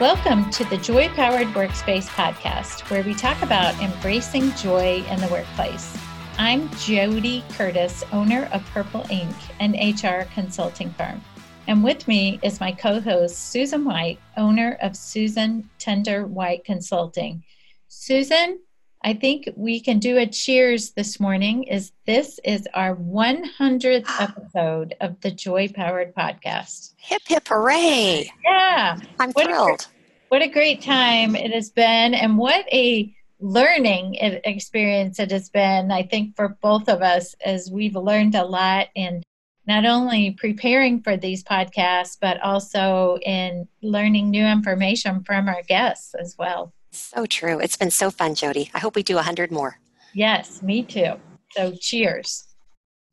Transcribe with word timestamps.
Welcome 0.00 0.50
to 0.50 0.64
the 0.64 0.76
Joy 0.76 1.08
Powered 1.10 1.46
Workspace 1.54 2.08
podcast, 2.08 2.90
where 2.90 3.04
we 3.04 3.14
talk 3.14 3.40
about 3.42 3.80
embracing 3.80 4.50
joy 4.56 5.04
in 5.08 5.20
the 5.20 5.28
workplace. 5.28 5.96
I'm 6.36 6.68
JoDee 6.70 7.48
Curtis, 7.54 8.02
owner 8.10 8.48
of 8.52 8.64
Purple 8.72 9.06
Ink, 9.08 9.36
an 9.60 9.74
HR 9.74 10.24
consulting 10.34 10.90
firm. 10.94 11.22
And 11.68 11.84
with 11.84 12.08
me 12.08 12.40
is 12.42 12.58
my 12.58 12.72
co 12.72 13.00
host, 13.00 13.52
Susan 13.52 13.84
White, 13.84 14.18
owner 14.36 14.76
of 14.82 14.96
Susan 14.96 15.70
Tender 15.78 16.26
White 16.26 16.64
Consulting. 16.64 17.44
Susan, 17.86 18.58
I 19.04 19.12
think 19.12 19.50
we 19.54 19.80
can 19.80 19.98
do 19.98 20.16
a 20.16 20.26
cheers 20.26 20.92
this 20.92 21.20
morning. 21.20 21.64
Is 21.64 21.92
this 22.06 22.40
is 22.42 22.66
our 22.72 22.96
100th 22.96 24.04
ah. 24.08 24.32
episode 24.32 24.94
of 25.02 25.20
the 25.20 25.30
Joy 25.30 25.68
Powered 25.68 26.14
Podcast. 26.14 26.94
Hip 26.96 27.20
hip 27.26 27.46
hooray! 27.46 28.32
Yeah, 28.42 28.98
I'm 29.20 29.32
what 29.32 29.44
thrilled. 29.44 29.82
A, 29.82 29.86
what 30.30 30.40
a 30.40 30.48
great 30.48 30.80
time 30.80 31.36
it 31.36 31.52
has 31.52 31.68
been, 31.68 32.14
and 32.14 32.38
what 32.38 32.64
a 32.72 33.14
learning 33.40 34.14
experience 34.14 35.18
it 35.18 35.30
has 35.32 35.50
been. 35.50 35.92
I 35.92 36.04
think 36.04 36.34
for 36.34 36.56
both 36.62 36.88
of 36.88 37.02
us, 37.02 37.34
as 37.44 37.70
we've 37.70 37.96
learned 37.96 38.34
a 38.34 38.44
lot 38.44 38.88
in 38.94 39.22
not 39.66 39.84
only 39.84 40.30
preparing 40.30 41.02
for 41.02 41.18
these 41.18 41.44
podcasts, 41.44 42.16
but 42.18 42.40
also 42.40 43.18
in 43.18 43.68
learning 43.82 44.30
new 44.30 44.46
information 44.46 45.22
from 45.24 45.46
our 45.46 45.62
guests 45.62 46.14
as 46.14 46.36
well. 46.38 46.72
So 46.94 47.26
true. 47.26 47.58
It's 47.58 47.76
been 47.76 47.90
so 47.90 48.10
fun, 48.10 48.34
JoDee. 48.34 48.70
I 48.72 48.78
hope 48.78 48.94
we 48.94 49.02
do 49.02 49.16
100 49.16 49.50
more. 49.50 49.78
Yes, 50.14 50.62
me 50.62 50.84
too. 50.84 51.14
So 51.50 51.72
cheers. 51.80 52.46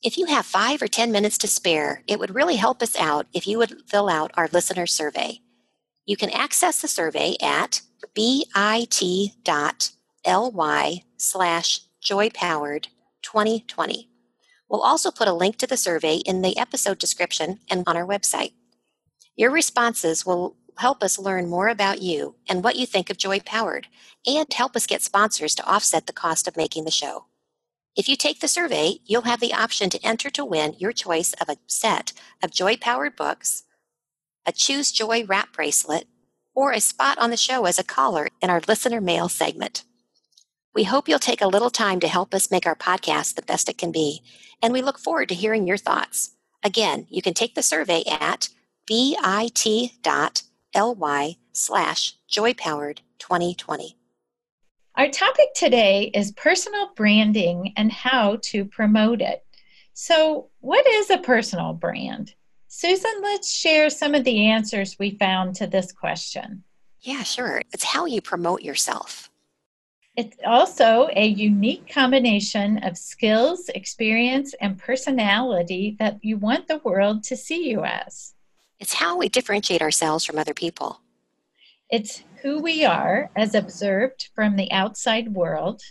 If 0.04 0.18
you 0.18 0.26
have 0.28 0.46
five 0.46 0.82
or 0.82 0.88
10 0.88 1.12
minutes 1.12 1.38
to 1.40 1.48
spare, 1.48 2.04
it 2.08 2.20
would 2.20 2.36
really 2.36 2.56
help 2.56 2.82
us 2.82 2.96
out 2.98 3.28
if 3.34 3.48
you 3.48 3.58
would 3.58 3.84
fill 3.88 4.10
out 4.10 4.32
our 4.36 4.50
listener 4.52 4.88
survey. 4.88 5.42
You 6.06 6.18
can 6.18 6.30
access 6.32 6.82
the 6.82 6.88
survey 6.88 7.36
at 7.42 7.82
bit.ly 8.16 8.54
slash 11.18 11.82
joypowered 12.04 12.88
2020. 13.22 14.10
We'll 14.70 14.82
also 14.82 15.12
put 15.12 15.28
a 15.28 15.34
link 15.34 15.58
to 15.58 15.68
the 15.68 15.78
survey 15.78 16.18
in 16.18 16.42
the 16.42 16.58
episode 16.58 16.98
description 16.98 17.60
and 17.70 17.84
on 17.86 17.98
our 17.98 18.06
website. 18.06 18.54
Your 19.36 19.52
responses 19.52 20.26
will 20.26 20.56
help 20.78 21.04
us 21.04 21.20
learn 21.20 21.50
more 21.50 21.68
about 21.68 22.02
you 22.02 22.36
and 22.48 22.64
what 22.64 22.76
you 22.76 22.86
think 22.86 23.10
of 23.10 23.18
Joy 23.18 23.40
Powered, 23.40 23.88
and 24.26 24.52
help 24.54 24.76
us 24.76 24.88
get 24.88 25.02
sponsors 25.02 25.56
to 25.56 25.66
offset 25.66 26.08
the 26.08 26.14
cost 26.14 26.48
of 26.48 26.58
making 26.58 26.86
the 26.86 26.92
show. 26.92 27.26
If 27.96 28.08
you 28.08 28.16
take 28.16 28.40
the 28.40 28.48
survey, 28.48 29.00
you'll 29.06 29.24
have 29.24 29.40
the 29.40 29.54
option 29.54 29.90
to 29.90 30.06
enter 30.06 30.30
to 30.32 30.46
win 30.46 30.76
your 30.78 30.94
choice 30.94 31.34
of 31.34 31.50
a 31.50 31.58
set 31.68 32.14
of 32.42 32.52
Joy 32.52 32.78
Powered 32.78 33.16
books, 33.16 33.64
a 34.46 34.52
Choose 34.52 34.92
Joy 34.92 35.26
wrap 35.26 35.54
bracelet, 35.54 36.08
or 36.56 36.72
a 36.72 36.80
spot 36.80 37.18
on 37.18 37.32
the 37.32 37.38
show 37.38 37.66
as 37.66 37.78
a 37.78 37.84
caller 37.84 38.30
in 38.42 38.50
our 38.50 38.62
listener 38.68 39.02
mail 39.02 39.30
segment. 39.30 39.84
We 40.74 40.84
hope 40.86 41.10
you'll 41.10 41.20
take 41.20 41.42
a 41.42 41.48
little 41.48 41.70
time 41.70 42.00
to 42.00 42.08
help 42.08 42.34
us 42.34 42.50
make 42.50 42.66
our 42.66 42.76
podcast 42.76 43.36
the 43.36 43.42
best 43.42 43.68
it 43.68 43.78
can 43.78 43.92
be, 43.92 44.22
and 44.62 44.72
we 44.72 44.82
look 44.82 45.00
forward 45.00 45.30
to 45.30 45.36
hearing 45.36 45.68
your 45.68 45.78
thoughts. 45.78 46.32
Again, 46.64 47.08
you 47.10 47.22
can 47.22 47.34
take 47.34 47.56
the 47.56 47.64
survey 47.64 48.04
at 48.10 48.50
bit.ly 50.74 51.38
slash 51.52 52.16
joypowered 52.30 53.00
2020. 53.20 53.98
Our 54.96 55.10
topic 55.10 55.54
today 55.56 56.12
is 56.14 56.32
personal 56.34 56.92
branding 56.96 57.74
and 57.78 57.92
how 57.92 58.40
to 58.44 58.66
promote 58.66 59.22
it. 59.22 59.46
So, 59.94 60.50
what 60.60 60.86
is 60.86 61.10
a 61.10 61.18
personal 61.18 61.74
brand? 61.74 62.34
Susan, 62.68 63.12
let's 63.22 63.52
share 63.52 63.90
some 63.90 64.16
of 64.16 64.24
the 64.24 64.48
answers 64.48 64.98
we 65.00 65.12
found 65.12 65.56
to 65.56 65.68
this 65.68 65.92
question. 65.92 66.64
Yeah, 67.02 67.24
sure. 67.24 67.62
It's 67.74 67.84
how 67.84 68.06
you 68.06 68.22
promote 68.22 68.62
yourself. 68.62 69.30
It's 70.18 70.38
also 70.46 71.08
a 71.16 71.26
unique 71.26 71.92
combination 71.92 72.80
of 72.80 72.98
skills, 72.98 73.70
experience, 73.70 74.54
and 74.60 74.78
personality 74.78 75.96
that 76.00 76.20
you 76.22 76.38
want 76.38 76.68
the 76.68 76.80
world 76.80 77.24
to 77.24 77.38
see 77.38 77.70
you 77.70 77.84
as. 77.84 78.34
It's 78.82 78.96
how 78.96 79.16
we 79.16 79.30
differentiate 79.30 79.84
ourselves 79.84 80.26
from 80.26 80.40
other 80.40 80.56
people. 80.56 81.02
It's 81.92 82.24
who 82.42 82.60
we 82.60 82.84
are 82.84 83.30
as 83.36 83.54
observed 83.54 84.30
from 84.34 84.56
the 84.56 84.72
outside 84.72 85.36
world. 85.36 85.84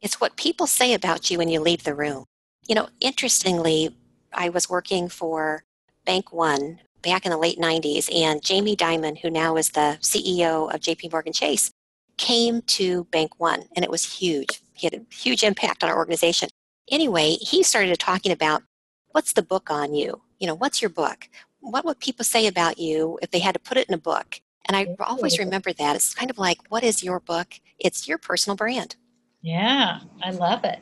It's 0.00 0.20
what 0.20 0.36
people 0.36 0.68
say 0.68 0.94
about 0.94 1.28
you 1.28 1.38
when 1.38 1.48
you 1.48 1.58
leave 1.58 1.82
the 1.82 1.94
room. 1.94 2.24
You 2.68 2.76
know, 2.76 2.88
interestingly, 3.00 3.96
I 4.32 4.48
was 4.48 4.70
working 4.70 5.08
for 5.08 5.64
Bank 6.06 6.32
One 6.32 6.78
back 7.02 7.26
in 7.26 7.32
the 7.32 7.36
late 7.36 7.58
90s, 7.58 8.08
and 8.14 8.40
Jamie 8.40 8.76
Dimon, 8.76 9.18
who 9.18 9.28
now 9.28 9.56
is 9.56 9.70
the 9.70 9.98
CEO 10.00 10.72
of 10.72 10.80
JP 10.80 11.10
Morgan 11.10 11.32
Chase, 11.32 11.72
came 12.16 12.62
to 12.62 13.04
Bank 13.10 13.32
One, 13.38 13.64
and 13.74 13.84
it 13.84 13.90
was 13.90 14.18
huge. 14.18 14.60
He 14.74 14.86
had 14.86 14.94
a 14.94 15.14
huge 15.14 15.42
impact 15.42 15.82
on 15.82 15.90
our 15.90 15.96
organization. 15.96 16.48
Anyway, 16.92 17.30
he 17.40 17.64
started 17.64 17.98
talking 17.98 18.30
about 18.30 18.62
what's 19.10 19.32
the 19.32 19.42
book 19.42 19.68
on 19.68 19.94
you? 19.94 20.22
You 20.38 20.46
know, 20.46 20.54
what's 20.54 20.80
your 20.80 20.90
book? 20.90 21.28
What 21.64 21.86
would 21.86 21.98
people 21.98 22.24
say 22.26 22.46
about 22.46 22.78
you 22.78 23.18
if 23.22 23.30
they 23.30 23.38
had 23.38 23.54
to 23.54 23.58
put 23.58 23.78
it 23.78 23.88
in 23.88 23.94
a 23.94 23.98
book? 23.98 24.40
And 24.66 24.76
I 24.76 24.94
always 25.00 25.38
remember 25.38 25.72
that. 25.72 25.96
It's 25.96 26.14
kind 26.14 26.30
of 26.30 26.38
like, 26.38 26.58
what 26.68 26.84
is 26.84 27.02
your 27.02 27.20
book? 27.20 27.54
It's 27.78 28.06
your 28.06 28.18
personal 28.18 28.54
brand. 28.54 28.96
Yeah, 29.40 30.00
I 30.22 30.30
love 30.30 30.64
it. 30.64 30.80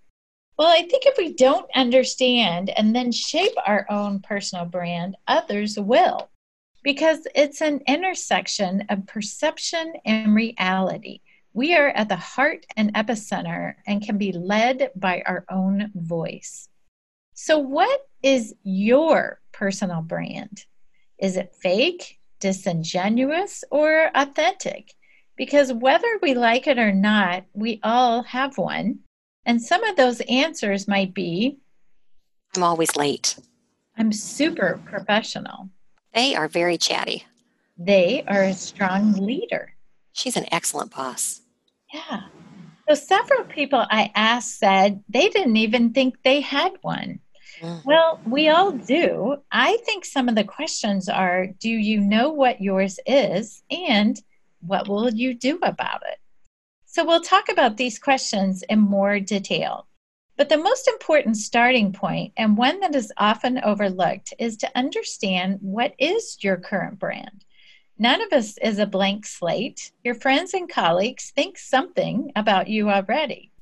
Well, 0.56 0.68
I 0.68 0.82
think 0.82 1.04
if 1.04 1.18
we 1.18 1.34
don't 1.34 1.68
understand 1.74 2.70
and 2.70 2.94
then 2.94 3.10
shape 3.10 3.52
our 3.66 3.86
own 3.90 4.20
personal 4.20 4.64
brand, 4.64 5.16
others 5.26 5.76
will, 5.78 6.30
because 6.84 7.26
it's 7.34 7.60
an 7.60 7.80
intersection 7.88 8.84
of 8.88 9.06
perception 9.06 9.94
and 10.04 10.34
reality. 10.34 11.20
We 11.56 11.74
are 11.74 11.88
at 11.88 12.10
the 12.10 12.16
heart 12.16 12.66
and 12.76 12.92
epicenter 12.92 13.76
and 13.86 14.04
can 14.04 14.18
be 14.18 14.30
led 14.30 14.90
by 14.94 15.22
our 15.24 15.46
own 15.50 15.90
voice. 15.94 16.68
So, 17.32 17.56
what 17.58 17.98
is 18.22 18.54
your 18.62 19.40
personal 19.52 20.02
brand? 20.02 20.66
Is 21.18 21.38
it 21.38 21.54
fake, 21.62 22.18
disingenuous, 22.40 23.64
or 23.70 24.10
authentic? 24.14 24.92
Because 25.38 25.72
whether 25.72 26.18
we 26.20 26.34
like 26.34 26.66
it 26.66 26.78
or 26.78 26.92
not, 26.92 27.44
we 27.54 27.80
all 27.82 28.22
have 28.24 28.58
one. 28.58 28.98
And 29.46 29.62
some 29.62 29.82
of 29.82 29.96
those 29.96 30.20
answers 30.28 30.86
might 30.86 31.14
be 31.14 31.56
I'm 32.54 32.64
always 32.64 32.96
late. 32.96 33.38
I'm 33.96 34.12
super 34.12 34.78
professional. 34.84 35.70
They 36.12 36.34
are 36.34 36.48
very 36.48 36.76
chatty. 36.76 37.24
They 37.78 38.24
are 38.28 38.42
a 38.42 38.52
strong 38.52 39.14
leader. 39.14 39.72
She's 40.12 40.36
an 40.36 40.44
excellent 40.52 40.94
boss. 40.94 41.40
Yeah. 41.96 42.22
So 42.88 42.94
several 42.94 43.44
people 43.44 43.84
I 43.90 44.12
asked 44.14 44.58
said 44.58 45.02
they 45.08 45.28
didn't 45.28 45.56
even 45.56 45.92
think 45.92 46.22
they 46.22 46.40
had 46.42 46.72
one. 46.82 47.20
Mm. 47.60 47.84
Well, 47.86 48.20
we 48.26 48.50
all 48.50 48.72
do. 48.72 49.38
I 49.50 49.78
think 49.86 50.04
some 50.04 50.28
of 50.28 50.34
the 50.34 50.44
questions 50.44 51.08
are 51.08 51.46
do 51.46 51.70
you 51.70 52.00
know 52.00 52.30
what 52.30 52.60
yours 52.60 53.00
is? 53.06 53.62
And 53.70 54.20
what 54.60 54.88
will 54.88 55.10
you 55.10 55.32
do 55.32 55.58
about 55.62 56.02
it? 56.06 56.18
So 56.84 57.04
we'll 57.04 57.22
talk 57.22 57.48
about 57.48 57.78
these 57.78 57.98
questions 57.98 58.62
in 58.68 58.78
more 58.78 59.18
detail. 59.20 59.86
But 60.36 60.50
the 60.50 60.58
most 60.58 60.86
important 60.86 61.38
starting 61.38 61.94
point, 61.94 62.34
and 62.36 62.58
one 62.58 62.80
that 62.80 62.94
is 62.94 63.10
often 63.16 63.58
overlooked, 63.64 64.34
is 64.38 64.58
to 64.58 64.78
understand 64.78 65.58
what 65.62 65.94
is 65.98 66.36
your 66.42 66.58
current 66.58 66.98
brand. 66.98 67.46
None 67.98 68.20
of 68.20 68.32
us 68.32 68.58
is 68.58 68.78
a 68.78 68.86
blank 68.86 69.24
slate. 69.24 69.90
Your 70.04 70.14
friends 70.14 70.52
and 70.52 70.68
colleagues 70.68 71.32
think 71.34 71.56
something 71.56 72.30
about 72.36 72.68
you 72.68 72.90
already. 72.90 73.52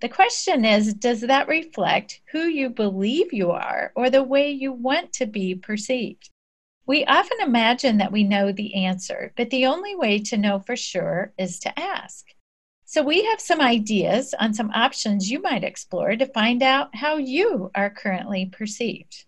The 0.00 0.08
question 0.08 0.64
is 0.64 0.94
Does 0.94 1.20
that 1.20 1.48
reflect 1.48 2.20
who 2.32 2.42
you 2.42 2.70
believe 2.70 3.32
you 3.32 3.52
are 3.52 3.92
or 3.94 4.10
the 4.10 4.24
way 4.24 4.50
you 4.50 4.72
want 4.72 5.12
to 5.14 5.26
be 5.26 5.54
perceived? 5.54 6.30
We 6.86 7.04
often 7.04 7.38
imagine 7.40 7.98
that 7.98 8.12
we 8.12 8.24
know 8.24 8.52
the 8.52 8.74
answer, 8.74 9.32
but 9.36 9.50
the 9.50 9.66
only 9.66 9.94
way 9.94 10.18
to 10.18 10.36
know 10.36 10.58
for 10.58 10.76
sure 10.76 11.32
is 11.38 11.58
to 11.60 11.78
ask. 11.78 12.26
So, 12.84 13.02
we 13.02 13.24
have 13.24 13.40
some 13.40 13.60
ideas 13.60 14.34
on 14.38 14.52
some 14.52 14.70
options 14.72 15.30
you 15.30 15.40
might 15.40 15.64
explore 15.64 16.16
to 16.16 16.26
find 16.26 16.62
out 16.62 16.94
how 16.94 17.16
you 17.16 17.70
are 17.74 17.88
currently 17.88 18.46
perceived. 18.46 19.24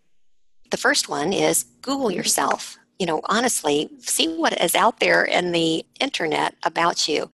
The 0.70 0.76
first 0.76 1.08
one 1.08 1.32
is 1.32 1.64
Google 1.80 2.10
yourself. 2.10 2.78
You 2.98 3.06
know, 3.06 3.20
honestly, 3.24 3.90
see 3.98 4.28
what 4.28 4.60
is 4.60 4.74
out 4.74 5.00
there 5.00 5.24
in 5.24 5.52
the 5.52 5.84
internet 6.00 6.54
about 6.62 7.08
you. 7.08 7.30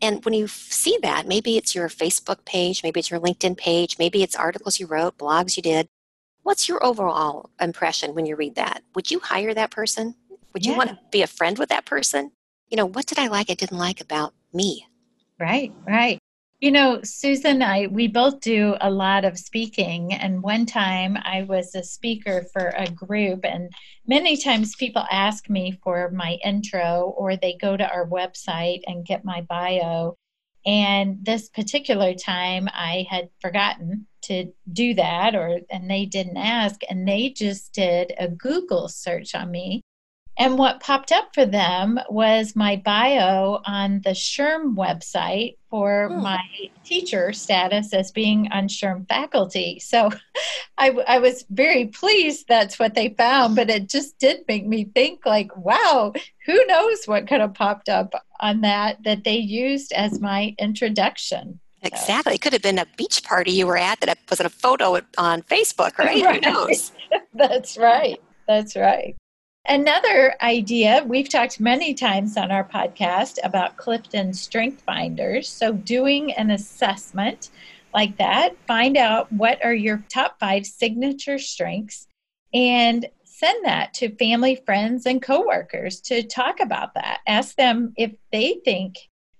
And 0.00 0.24
when 0.24 0.34
you 0.34 0.48
see 0.48 0.98
that, 1.02 1.28
maybe 1.28 1.56
it's 1.56 1.74
your 1.74 1.88
Facebook 1.88 2.44
page, 2.44 2.82
maybe 2.82 2.98
it's 2.98 3.10
your 3.10 3.20
LinkedIn 3.20 3.56
page, 3.56 3.98
maybe 3.98 4.22
it's 4.22 4.34
articles 4.34 4.80
you 4.80 4.86
wrote, 4.86 5.16
blogs 5.16 5.56
you 5.56 5.62
did. 5.62 5.86
What's 6.42 6.68
your 6.68 6.84
overall 6.84 7.50
impression 7.60 8.14
when 8.14 8.26
you 8.26 8.34
read 8.34 8.56
that? 8.56 8.82
Would 8.96 9.12
you 9.12 9.20
hire 9.20 9.54
that 9.54 9.70
person? 9.70 10.16
Would 10.52 10.66
you 10.66 10.72
yeah. 10.72 10.78
want 10.78 10.90
to 10.90 10.98
be 11.12 11.22
a 11.22 11.28
friend 11.28 11.56
with 11.56 11.68
that 11.68 11.86
person? 11.86 12.32
You 12.68 12.76
know, 12.76 12.86
what 12.86 13.06
did 13.06 13.18
I 13.18 13.28
like, 13.28 13.48
I 13.48 13.54
didn't 13.54 13.78
like 13.78 14.00
about 14.00 14.34
me? 14.52 14.86
Right, 15.38 15.72
right. 15.86 16.18
You 16.62 16.70
know, 16.70 17.00
Susan, 17.02 17.60
I 17.60 17.88
we 17.88 18.06
both 18.06 18.38
do 18.38 18.76
a 18.80 18.88
lot 18.88 19.24
of 19.24 19.36
speaking, 19.36 20.12
and 20.12 20.44
one 20.44 20.64
time 20.64 21.18
I 21.20 21.42
was 21.42 21.74
a 21.74 21.82
speaker 21.82 22.46
for 22.52 22.72
a 22.76 22.88
group, 22.88 23.44
and 23.44 23.68
many 24.06 24.36
times 24.36 24.76
people 24.76 25.04
ask 25.10 25.50
me 25.50 25.72
for 25.82 26.12
my 26.12 26.38
intro, 26.44 27.14
or 27.18 27.34
they 27.34 27.58
go 27.60 27.76
to 27.76 27.90
our 27.92 28.06
website 28.06 28.82
and 28.86 29.04
get 29.04 29.24
my 29.24 29.40
bio. 29.40 30.16
And 30.64 31.18
this 31.24 31.48
particular 31.48 32.14
time, 32.14 32.68
I 32.72 33.08
had 33.10 33.30
forgotten 33.40 34.06
to 34.26 34.52
do 34.72 34.94
that, 34.94 35.34
or 35.34 35.62
and 35.68 35.90
they 35.90 36.06
didn't 36.06 36.36
ask, 36.36 36.80
and 36.88 37.08
they 37.08 37.30
just 37.30 37.72
did 37.74 38.12
a 38.16 38.28
Google 38.28 38.86
search 38.86 39.34
on 39.34 39.50
me 39.50 39.82
and 40.38 40.56
what 40.56 40.80
popped 40.80 41.12
up 41.12 41.34
for 41.34 41.44
them 41.44 41.98
was 42.08 42.56
my 42.56 42.76
bio 42.76 43.60
on 43.66 44.00
the 44.02 44.10
SHRM 44.10 44.74
website 44.74 45.56
for 45.68 46.08
hmm. 46.08 46.22
my 46.22 46.42
teacher 46.84 47.32
status 47.32 47.92
as 47.92 48.10
being 48.10 48.48
on 48.50 48.68
SHRM 48.68 49.06
faculty. 49.08 49.78
So 49.78 50.10
I, 50.78 50.90
I, 51.06 51.18
was 51.18 51.44
very 51.50 51.86
pleased 51.86 52.46
that's 52.48 52.78
what 52.78 52.94
they 52.94 53.10
found, 53.10 53.56
but 53.56 53.68
it 53.68 53.90
just 53.90 54.18
did 54.18 54.44
make 54.48 54.66
me 54.66 54.84
think 54.84 55.26
like, 55.26 55.54
wow, 55.56 56.12
who 56.46 56.66
knows 56.66 57.04
what 57.04 57.28
could 57.28 57.40
have 57.40 57.54
popped 57.54 57.88
up 57.88 58.14
on 58.40 58.62
that 58.62 59.02
that 59.04 59.24
they 59.24 59.36
used 59.36 59.92
as 59.92 60.18
my 60.20 60.54
introduction. 60.58 61.60
Exactly. 61.82 62.34
It 62.34 62.40
could 62.40 62.52
have 62.52 62.62
been 62.62 62.78
a 62.78 62.86
beach 62.96 63.22
party 63.24 63.50
you 63.50 63.66
were 63.66 63.76
at 63.76 64.00
that 64.00 64.18
was 64.30 64.40
in 64.40 64.46
a 64.46 64.50
photo 64.50 65.00
on 65.18 65.42
Facebook, 65.42 65.98
right? 65.98 66.22
right. 66.24 66.44
Who 66.44 66.50
knows? 66.50 66.92
that's 67.34 67.76
right. 67.76 68.20
That's 68.46 68.76
right. 68.76 69.16
Another 69.64 70.34
idea, 70.42 71.04
we've 71.06 71.28
talked 71.28 71.60
many 71.60 71.94
times 71.94 72.36
on 72.36 72.50
our 72.50 72.64
podcast 72.64 73.38
about 73.44 73.76
Clifton 73.76 74.34
Strength 74.34 74.82
Finders. 74.82 75.48
So, 75.48 75.72
doing 75.72 76.32
an 76.32 76.50
assessment 76.50 77.50
like 77.94 78.16
that, 78.16 78.56
find 78.66 78.96
out 78.96 79.30
what 79.32 79.64
are 79.64 79.74
your 79.74 80.02
top 80.08 80.40
five 80.40 80.66
signature 80.66 81.38
strengths 81.38 82.08
and 82.52 83.06
send 83.22 83.64
that 83.64 83.94
to 83.94 84.16
family, 84.16 84.56
friends, 84.66 85.06
and 85.06 85.22
coworkers 85.22 86.00
to 86.02 86.24
talk 86.24 86.58
about 86.58 86.94
that. 86.94 87.20
Ask 87.28 87.54
them 87.54 87.92
if 87.96 88.12
they 88.32 88.60
think 88.64 88.96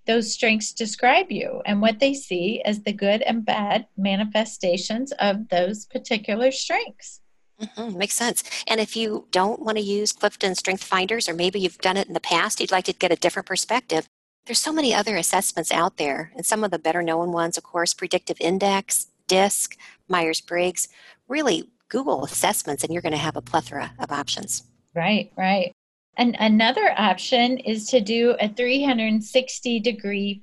those 0.07 0.33
strengths 0.33 0.73
describe 0.73 1.33
you 1.33 1.63
and 1.67 1.81
what 1.81 1.99
they 1.99 2.15
see 2.15 2.63
as 2.65 2.83
the 2.83 2.93
good 2.93 3.23
and 3.23 3.45
bad 3.45 3.87
manifestations 3.97 5.11
of 5.19 5.49
those 5.49 5.87
particular 5.87 6.53
strengths. 6.53 7.22
Mm-hmm, 7.63 7.97
makes 7.97 8.15
sense. 8.15 8.43
And 8.67 8.81
if 8.81 8.97
you 8.97 9.29
don't 9.31 9.61
want 9.61 9.79
to 9.79 9.85
use 9.85 10.13
Clifton 10.13 10.55
Strength 10.55 10.85
Finders, 10.85 11.29
or 11.29 11.35
maybe 11.35 11.61
you've 11.61 11.79
done 11.79 11.97
it 11.97 12.09
in 12.09 12.15
the 12.15 12.21
past, 12.21 12.61
you'd 12.61 12.73
like 12.73 12.85
to 12.87 12.93
get 12.93 13.13
a 13.13 13.17
different 13.17 13.47
perspective, 13.47 14.09
there's 14.47 14.59
so 14.59 14.73
many 14.73 14.93
other 14.93 15.17
assessments 15.17 15.71
out 15.71 15.97
there. 15.97 16.33
And 16.35 16.45
some 16.45 16.65
of 16.65 16.71
the 16.71 16.79
better 16.79 17.03
known 17.03 17.31
ones, 17.31 17.57
of 17.57 17.63
course, 17.63 17.95
Predictive 17.95 18.41
Index, 18.41 19.07
DISC, 19.29 19.77
Myers 20.09 20.41
Briggs. 20.41 20.89
Really, 21.29 21.71
Google 21.89 22.25
assessments, 22.25 22.83
and 22.83 22.93
you're 22.93 23.03
going 23.03 23.13
to 23.13 23.19
have 23.19 23.37
a 23.37 23.43
plethora 23.43 23.93
of 23.99 24.11
options. 24.11 24.65
Right, 24.95 25.33
right. 25.37 25.73
And 26.17 26.37
another 26.39 26.93
option 26.99 27.59
is 27.59 27.87
to 27.89 28.01
do 28.01 28.37
a 28.41 28.49
360 28.49 29.81
degree 29.81 30.43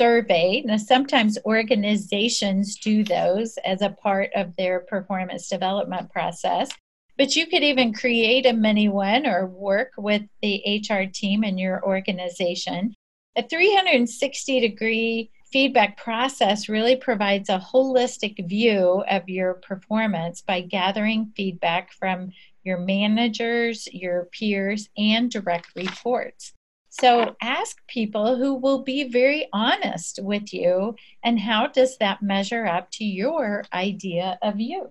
survey. 0.00 0.62
Now, 0.64 0.78
sometimes 0.78 1.36
organizations 1.44 2.76
do 2.76 3.04
those 3.04 3.58
as 3.66 3.82
a 3.82 3.90
part 3.90 4.30
of 4.34 4.56
their 4.56 4.80
performance 4.80 5.46
development 5.46 6.10
process, 6.10 6.70
but 7.18 7.36
you 7.36 7.46
could 7.46 7.62
even 7.62 7.92
create 7.92 8.46
a 8.46 8.54
mini 8.54 8.88
one 8.88 9.26
or 9.26 9.44
work 9.44 9.92
with 9.98 10.22
the 10.40 10.82
HR 10.88 11.04
team 11.12 11.44
in 11.44 11.58
your 11.58 11.84
organization. 11.84 12.94
A 13.36 13.42
360 13.46 14.60
degree 14.60 15.30
feedback 15.52 15.98
process 15.98 16.70
really 16.70 16.96
provides 16.96 17.50
a 17.50 17.58
holistic 17.58 18.48
view 18.48 19.04
of 19.10 19.28
your 19.28 19.52
performance 19.54 20.40
by 20.40 20.62
gathering 20.62 21.30
feedback 21.36 21.92
from 21.92 22.30
your 22.64 22.78
managers, 22.78 23.86
your 23.92 24.30
peers, 24.32 24.88
and 24.96 25.30
direct 25.30 25.66
reports. 25.76 26.54
So 27.00 27.34
ask 27.40 27.78
people 27.88 28.36
who 28.36 28.56
will 28.56 28.82
be 28.82 29.08
very 29.08 29.48
honest 29.54 30.18
with 30.22 30.52
you 30.52 30.96
and 31.24 31.40
how 31.40 31.66
does 31.66 31.96
that 31.96 32.20
measure 32.20 32.66
up 32.66 32.90
to 32.92 33.04
your 33.06 33.64
idea 33.72 34.38
of 34.42 34.60
you? 34.60 34.90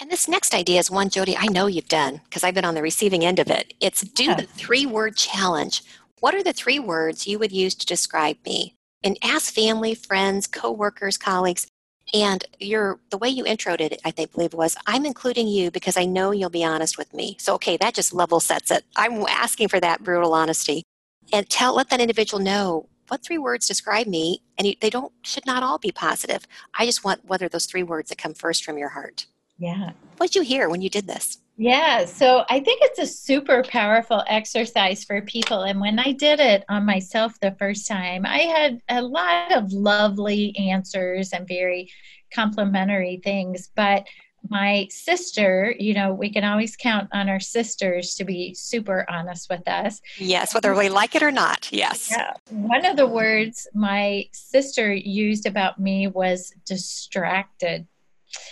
And 0.00 0.08
this 0.08 0.28
next 0.28 0.54
idea 0.54 0.78
is 0.78 0.88
one, 0.88 1.10
JoDee, 1.10 1.34
I 1.36 1.48
know 1.48 1.66
you've 1.66 1.88
done 1.88 2.20
because 2.22 2.44
I've 2.44 2.54
been 2.54 2.64
on 2.64 2.76
the 2.76 2.82
receiving 2.82 3.24
end 3.24 3.40
of 3.40 3.50
it. 3.50 3.74
It's 3.80 4.02
do 4.02 4.36
the 4.36 4.44
three 4.44 4.86
word 4.86 5.16
challenge. 5.16 5.82
What 6.20 6.32
are 6.32 6.44
the 6.44 6.52
three 6.52 6.78
words 6.78 7.26
you 7.26 7.40
would 7.40 7.50
use 7.50 7.74
to 7.74 7.86
describe 7.86 8.36
me? 8.46 8.76
And 9.02 9.18
ask 9.20 9.52
family, 9.52 9.96
friends, 9.96 10.46
coworkers, 10.46 11.16
colleagues. 11.16 11.66
And 12.14 12.44
your 12.60 13.00
the 13.10 13.18
way 13.18 13.30
you 13.30 13.42
introed 13.42 13.80
it, 13.80 14.00
I 14.04 14.12
think 14.12 14.32
believe 14.32 14.54
was, 14.54 14.76
I'm 14.86 15.04
including 15.04 15.48
you 15.48 15.72
because 15.72 15.96
I 15.96 16.04
know 16.04 16.30
you'll 16.30 16.50
be 16.50 16.64
honest 16.64 16.96
with 16.96 17.12
me. 17.12 17.36
So 17.40 17.54
okay, 17.54 17.76
that 17.78 17.94
just 17.94 18.14
level 18.14 18.38
sets 18.38 18.70
it. 18.70 18.84
I'm 18.94 19.22
asking 19.22 19.68
for 19.68 19.80
that 19.80 20.04
brutal 20.04 20.34
honesty 20.34 20.84
and 21.32 21.48
tell 21.48 21.74
let 21.74 21.90
that 21.90 22.00
individual 22.00 22.42
know 22.42 22.88
what 23.08 23.24
three 23.24 23.38
words 23.38 23.66
describe 23.66 24.06
me 24.06 24.42
and 24.58 24.66
you, 24.66 24.74
they 24.80 24.90
don't 24.90 25.12
should 25.22 25.46
not 25.46 25.62
all 25.62 25.78
be 25.78 25.92
positive. 25.92 26.46
I 26.78 26.84
just 26.84 27.04
want 27.04 27.24
what 27.24 27.42
are 27.42 27.48
those 27.48 27.66
three 27.66 27.82
words 27.82 28.10
that 28.10 28.18
come 28.18 28.34
first 28.34 28.64
from 28.64 28.78
your 28.78 28.90
heart. 28.90 29.26
Yeah. 29.58 29.92
What 30.18 30.30
did 30.30 30.36
you 30.36 30.42
hear 30.42 30.68
when 30.68 30.82
you 30.82 30.90
did 30.90 31.06
this? 31.06 31.38
Yeah 31.60 32.04
so 32.04 32.44
i 32.48 32.60
think 32.60 32.80
it's 32.82 33.00
a 33.00 33.06
super 33.06 33.64
powerful 33.64 34.22
exercise 34.28 35.02
for 35.02 35.20
people 35.22 35.62
and 35.62 35.80
when 35.80 35.98
i 35.98 36.12
did 36.12 36.38
it 36.38 36.64
on 36.68 36.86
myself 36.86 37.38
the 37.40 37.56
first 37.58 37.88
time 37.88 38.24
i 38.24 38.38
had 38.38 38.80
a 38.88 39.02
lot 39.02 39.52
of 39.52 39.72
lovely 39.72 40.56
answers 40.56 41.32
and 41.32 41.48
very 41.48 41.90
complimentary 42.32 43.20
things 43.24 43.70
but 43.74 44.06
my 44.48 44.86
sister, 44.90 45.74
you 45.78 45.94
know, 45.94 46.14
we 46.14 46.30
can 46.30 46.44
always 46.44 46.76
count 46.76 47.08
on 47.12 47.28
our 47.28 47.40
sisters 47.40 48.14
to 48.14 48.24
be 48.24 48.54
super 48.54 49.04
honest 49.08 49.48
with 49.50 49.66
us. 49.68 50.00
Yes, 50.16 50.54
whether 50.54 50.74
we 50.74 50.88
like 50.88 51.14
it 51.14 51.22
or 51.22 51.30
not. 51.30 51.68
Yes. 51.72 52.10
Yeah. 52.10 52.32
One 52.50 52.84
of 52.84 52.96
the 52.96 53.06
words 53.06 53.66
my 53.74 54.26
sister 54.32 54.92
used 54.92 55.46
about 55.46 55.78
me 55.78 56.06
was 56.06 56.52
distracted. 56.64 57.86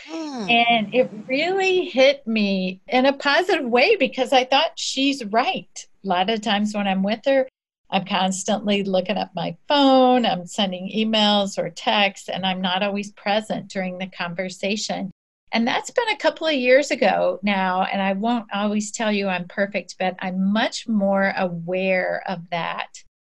Hmm. 0.07 0.49
And 0.49 0.95
it 0.95 1.11
really 1.29 1.85
hit 1.85 2.27
me 2.27 2.81
in 2.89 3.07
a 3.07 3.13
positive 3.13 3.67
way 3.67 3.97
because 3.97 4.33
I 4.33 4.45
thought 4.45 4.73
she's 4.77 5.25
right. 5.27 5.87
A 6.05 6.09
lot 6.09 6.31
of 6.31 6.41
times 6.41 6.75
when 6.75 6.87
I'm 6.87 7.03
with 7.03 7.21
her, 7.27 7.47
I'm 7.91 8.05
constantly 8.05 8.83
looking 8.83 9.17
at 9.17 9.35
my 9.35 9.57
phone, 9.69 10.27
I'm 10.27 10.47
sending 10.47 10.91
emails 10.95 11.57
or 11.57 11.71
texts, 11.71 12.29
and 12.29 12.45
I'm 12.45 12.61
not 12.61 12.83
always 12.83 13.13
present 13.13 13.69
during 13.69 13.99
the 13.99 14.09
conversation. 14.09 15.13
And 15.53 15.67
that's 15.67 15.91
been 15.91 16.09
a 16.09 16.17
couple 16.17 16.47
of 16.47 16.55
years 16.55 16.91
ago 16.91 17.39
now. 17.43 17.85
And 17.85 18.03
I 18.03 18.15
won't 18.15 18.47
always 18.53 18.91
tell 18.91 19.13
you 19.13 19.29
I'm 19.29 19.49
perfect, 19.49 19.97
but 19.99 20.17
I'm 20.19 20.53
much 20.53 20.89
more 20.89 21.33
aware 21.37 22.23
of 22.27 22.51
that 22.51 22.89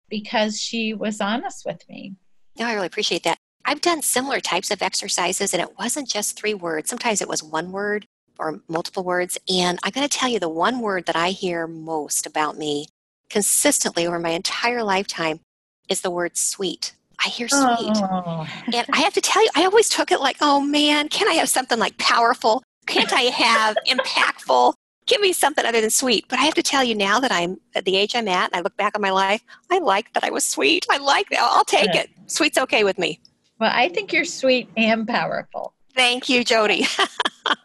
because 0.08 0.60
she 0.60 0.94
was 0.94 1.20
honest 1.20 1.64
with 1.66 1.86
me. 1.88 2.16
No, 2.58 2.66
I 2.66 2.74
really 2.74 2.86
appreciate 2.86 3.22
that. 3.24 3.38
I've 3.64 3.82
done 3.82 4.00
similar 4.00 4.40
types 4.40 4.70
of 4.70 4.80
exercises, 4.80 5.52
and 5.52 5.62
it 5.62 5.78
wasn't 5.78 6.08
just 6.08 6.36
three 6.36 6.54
words. 6.54 6.88
Sometimes 6.88 7.20
it 7.20 7.28
was 7.28 7.42
one 7.42 7.70
word 7.70 8.06
or 8.38 8.60
multiple 8.68 9.04
words. 9.04 9.36
And 9.48 9.78
I'm 9.82 9.90
going 9.90 10.08
to 10.08 10.18
tell 10.18 10.28
you 10.28 10.38
the 10.38 10.48
one 10.48 10.80
word 10.80 11.06
that 11.06 11.16
I 11.16 11.30
hear 11.30 11.66
most 11.66 12.26
about 12.26 12.56
me 12.56 12.88
consistently 13.28 14.06
over 14.06 14.18
my 14.18 14.30
entire 14.30 14.82
lifetime 14.82 15.40
is 15.88 16.00
the 16.00 16.10
word 16.10 16.36
sweet. 16.36 16.94
I 17.24 17.28
hear 17.28 17.48
sweet. 17.48 17.96
Oh. 17.96 18.46
And 18.66 18.86
I 18.92 18.98
have 18.98 19.14
to 19.14 19.20
tell 19.20 19.42
you, 19.42 19.50
I 19.56 19.64
always 19.64 19.88
took 19.88 20.12
it 20.12 20.20
like, 20.20 20.36
oh 20.40 20.60
man, 20.60 21.08
can 21.08 21.28
I 21.28 21.34
have 21.34 21.48
something 21.48 21.78
like 21.78 21.98
powerful? 21.98 22.62
Can't 22.86 23.12
I 23.12 23.22
have 23.22 23.76
impactful? 23.86 24.74
Give 25.06 25.20
me 25.20 25.32
something 25.32 25.64
other 25.64 25.80
than 25.80 25.90
sweet. 25.90 26.26
But 26.28 26.38
I 26.38 26.42
have 26.42 26.54
to 26.54 26.62
tell 26.62 26.84
you 26.84 26.94
now 26.94 27.18
that 27.18 27.32
I'm 27.32 27.58
at 27.74 27.84
the 27.84 27.96
age 27.96 28.14
I'm 28.14 28.28
at 28.28 28.50
and 28.52 28.56
I 28.56 28.60
look 28.60 28.76
back 28.76 28.94
on 28.94 29.00
my 29.00 29.10
life, 29.10 29.42
I 29.70 29.78
like 29.78 30.12
that 30.12 30.22
I 30.22 30.30
was 30.30 30.44
sweet. 30.44 30.86
I 30.90 30.98
like 30.98 31.28
that. 31.30 31.40
I'll 31.40 31.64
take 31.64 31.94
it. 31.94 32.10
Sweet's 32.26 32.58
okay 32.58 32.84
with 32.84 32.98
me. 32.98 33.20
Well, 33.58 33.72
I 33.72 33.88
think 33.88 34.12
you're 34.12 34.24
sweet 34.24 34.68
and 34.76 35.08
powerful. 35.08 35.74
Thank 35.94 36.28
you, 36.28 36.44
JoDee. 36.44 36.86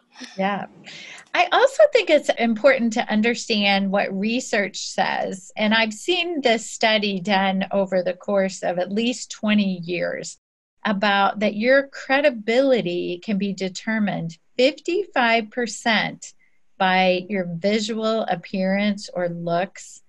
yeah. 0.36 0.66
I 1.36 1.48
also 1.50 1.82
think 1.92 2.10
it's 2.10 2.30
important 2.38 2.92
to 2.92 3.10
understand 3.10 3.90
what 3.90 4.16
research 4.16 4.78
says. 4.78 5.50
And 5.56 5.74
I've 5.74 5.92
seen 5.92 6.40
this 6.40 6.70
study 6.70 7.18
done 7.18 7.66
over 7.72 8.04
the 8.04 8.14
course 8.14 8.62
of 8.62 8.78
at 8.78 8.92
least 8.92 9.32
20 9.32 9.80
years 9.82 10.38
about 10.84 11.40
that 11.40 11.56
your 11.56 11.88
credibility 11.88 13.18
can 13.18 13.36
be 13.36 13.52
determined 13.52 14.38
55% 14.56 16.32
by 16.78 17.26
your 17.28 17.48
visual 17.56 18.22
appearance 18.22 19.10
or 19.12 19.28
looks, 19.28 20.02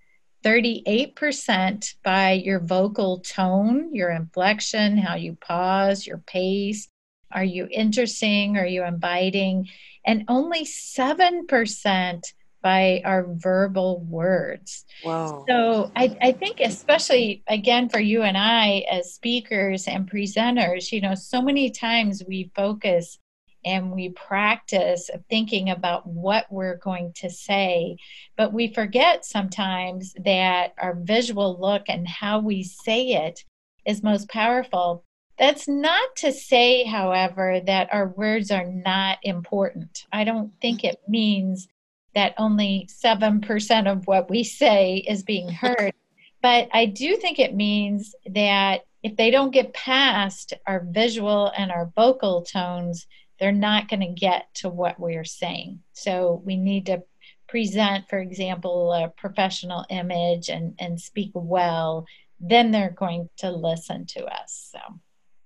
38% 0.44 1.96
by 2.04 2.34
your 2.34 2.60
vocal 2.60 3.22
tone, 3.22 3.96
your 3.96 4.12
inflection, 4.12 4.96
how 4.96 5.16
you 5.16 5.36
pause, 5.42 6.06
your 6.06 6.20
pace. 6.20 6.88
Are 7.32 7.44
you 7.44 7.68
interesting? 7.72 8.58
Are 8.58 8.66
you 8.66 8.84
inviting? 8.84 9.70
And 10.06 10.26
only 10.28 10.66
7% 10.66 12.24
by 12.62 13.02
our 13.06 13.28
verbal 13.30 14.00
words. 14.10 14.86
Wow. 15.04 15.46
So 15.48 15.92
I, 15.96 16.18
I 16.20 16.32
think, 16.32 16.60
especially 16.62 17.44
again 17.48 17.90
for 17.90 18.00
you 18.00 18.24
and 18.24 18.36
I 18.36 18.86
as 18.92 19.14
speakers 19.14 19.88
and 19.88 20.10
presenters, 20.10 20.92
you 20.92 21.00
know, 21.00 21.14
so 21.14 21.44
many 21.44 21.70
times 21.70 22.24
we 22.28 22.50
focus 22.56 23.20
and 23.66 23.92
we 23.92 24.10
practice 24.10 25.10
thinking 25.30 25.70
about 25.70 26.08
what 26.08 26.46
we're 26.52 26.78
going 26.78 27.14
to 27.18 27.30
say. 27.30 27.98
But 28.38 28.54
we 28.54 28.74
forget 28.74 29.26
sometimes 29.26 30.16
that 30.24 30.74
our 30.80 30.96
visual 30.96 31.60
look 31.60 31.84
and 31.88 32.08
how 32.08 32.40
we 32.40 32.64
say 32.64 33.10
it 33.28 33.44
is 33.86 34.04
most 34.04 34.30
powerful. 34.30 35.04
That's 35.38 35.68
not 35.68 36.16
to 36.18 36.32
say, 36.32 36.86
however, 36.86 37.60
that 37.66 37.90
our 37.92 38.08
words 38.08 38.52
are 38.52 38.66
not 38.66 39.18
important. 39.24 40.06
I 40.12 40.24
don't 40.24 40.52
think 40.62 40.84
it 40.84 41.02
means 41.08 41.68
that 42.14 42.34
only 42.38 42.88
7% 42.90 43.92
of 43.92 44.08
what 44.08 44.30
we 44.30 44.44
say 44.44 44.98
is 44.98 45.24
being 45.24 45.50
heard. 45.50 45.94
But 46.42 46.70
I 46.74 46.86
do 46.86 47.18
think 47.18 47.40
it 47.40 47.56
means 47.56 48.16
that 48.28 48.86
if 49.04 49.18
they 49.18 49.30
don't 49.30 49.52
get 49.52 49.74
past 49.74 50.54
our 50.66 50.86
visual 50.88 51.52
and 51.58 51.72
our 51.72 51.92
vocal 51.96 52.44
tones, 52.44 53.08
they're 53.40 53.52
not 53.52 53.90
going 53.90 54.00
to 54.00 54.20
get 54.20 54.54
to 54.56 54.70
what 54.70 55.00
we're 55.00 55.26
saying. 55.26 55.82
So 55.94 56.42
we 56.46 56.56
need 56.56 56.86
to 56.86 57.04
present, 57.48 58.08
for 58.10 58.20
example, 58.20 58.94
a 58.94 59.10
professional 59.10 59.86
image 59.90 60.50
and, 60.50 60.76
and 60.80 61.00
speak 61.00 61.32
well, 61.34 62.06
then 62.40 62.72
they're 62.72 62.96
going 62.98 63.30
to 63.38 63.52
listen 63.52 64.06
to 64.08 64.26
us. 64.26 64.72
So, 64.72 64.80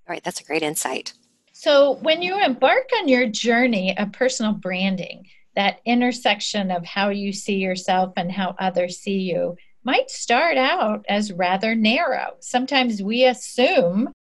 all 0.09 0.13
right, 0.13 0.23
that's 0.23 0.41
a 0.41 0.43
great 0.43 0.63
insight. 0.63 1.13
So, 1.53 1.97
when 2.01 2.23
you 2.23 2.43
embark 2.43 2.89
on 2.97 3.07
your 3.07 3.27
journey 3.27 3.95
of 3.95 4.11
personal 4.11 4.53
branding, 4.53 5.27
that 5.55 5.81
intersection 5.85 6.71
of 6.71 6.83
how 6.83 7.09
you 7.09 7.31
see 7.31 7.57
yourself 7.57 8.13
and 8.17 8.31
how 8.31 8.55
others 8.57 8.97
see 8.97 9.19
you 9.19 9.55
might 9.83 10.09
start 10.09 10.57
out 10.57 11.05
as 11.07 11.31
rather 11.31 11.75
narrow. 11.75 12.37
Sometimes 12.39 13.03
we 13.03 13.25
assume 13.25 14.11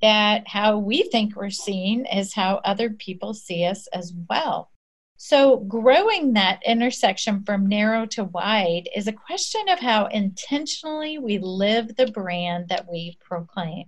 that 0.00 0.46
how 0.46 0.78
we 0.78 1.02
think 1.04 1.34
we're 1.34 1.50
seen 1.50 2.06
is 2.06 2.34
how 2.34 2.60
other 2.64 2.90
people 2.90 3.34
see 3.34 3.64
us 3.64 3.88
as 3.88 4.12
well. 4.28 4.70
So, 5.16 5.56
growing 5.56 6.34
that 6.34 6.62
intersection 6.64 7.42
from 7.42 7.66
narrow 7.66 8.06
to 8.06 8.24
wide 8.24 8.88
is 8.94 9.08
a 9.08 9.12
question 9.12 9.68
of 9.68 9.80
how 9.80 10.06
intentionally 10.06 11.18
we 11.18 11.38
live 11.38 11.96
the 11.96 12.12
brand 12.12 12.68
that 12.68 12.86
we 12.88 13.18
proclaim. 13.20 13.86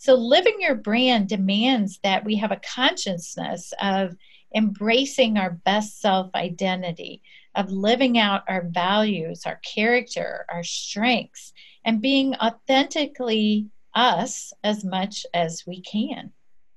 So, 0.00 0.14
living 0.14 0.58
your 0.60 0.76
brand 0.76 1.28
demands 1.28 1.98
that 2.04 2.24
we 2.24 2.36
have 2.36 2.52
a 2.52 2.60
consciousness 2.74 3.74
of 3.82 4.14
embracing 4.54 5.38
our 5.38 5.50
best 5.50 6.00
self 6.00 6.32
identity, 6.36 7.20
of 7.56 7.72
living 7.72 8.16
out 8.16 8.44
our 8.46 8.62
values, 8.62 9.42
our 9.44 9.56
character, 9.56 10.46
our 10.48 10.62
strengths, 10.62 11.52
and 11.84 12.00
being 12.00 12.36
authentically 12.36 13.66
us 13.92 14.52
as 14.62 14.84
much 14.84 15.26
as 15.34 15.64
we 15.66 15.80
can. 15.80 16.30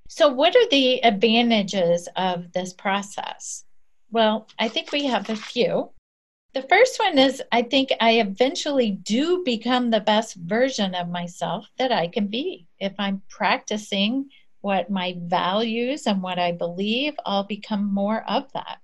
So, 0.09 0.27
what 0.29 0.55
are 0.55 0.69
the 0.69 1.03
advantages 1.03 2.09
of 2.15 2.51
this 2.53 2.73
process? 2.73 3.65
Well, 4.09 4.47
I 4.57 4.67
think 4.67 4.91
we 4.91 5.05
have 5.05 5.29
a 5.29 5.35
few. 5.35 5.91
The 6.53 6.63
first 6.63 6.99
one 6.99 7.17
is 7.17 7.41
I 7.53 7.61
think 7.61 7.93
I 8.01 8.19
eventually 8.19 8.91
do 8.91 9.41
become 9.45 9.89
the 9.89 10.01
best 10.01 10.35
version 10.35 10.93
of 10.95 11.07
myself 11.07 11.65
that 11.77 11.93
I 11.93 12.07
can 12.07 12.27
be. 12.27 12.67
If 12.79 12.93
I'm 12.99 13.21
practicing 13.29 14.29
what 14.59 14.89
my 14.89 15.15
values 15.17 16.07
and 16.07 16.21
what 16.21 16.39
I 16.39 16.51
believe, 16.51 17.13
I'll 17.25 17.45
become 17.45 17.93
more 17.93 18.29
of 18.29 18.51
that. 18.53 18.79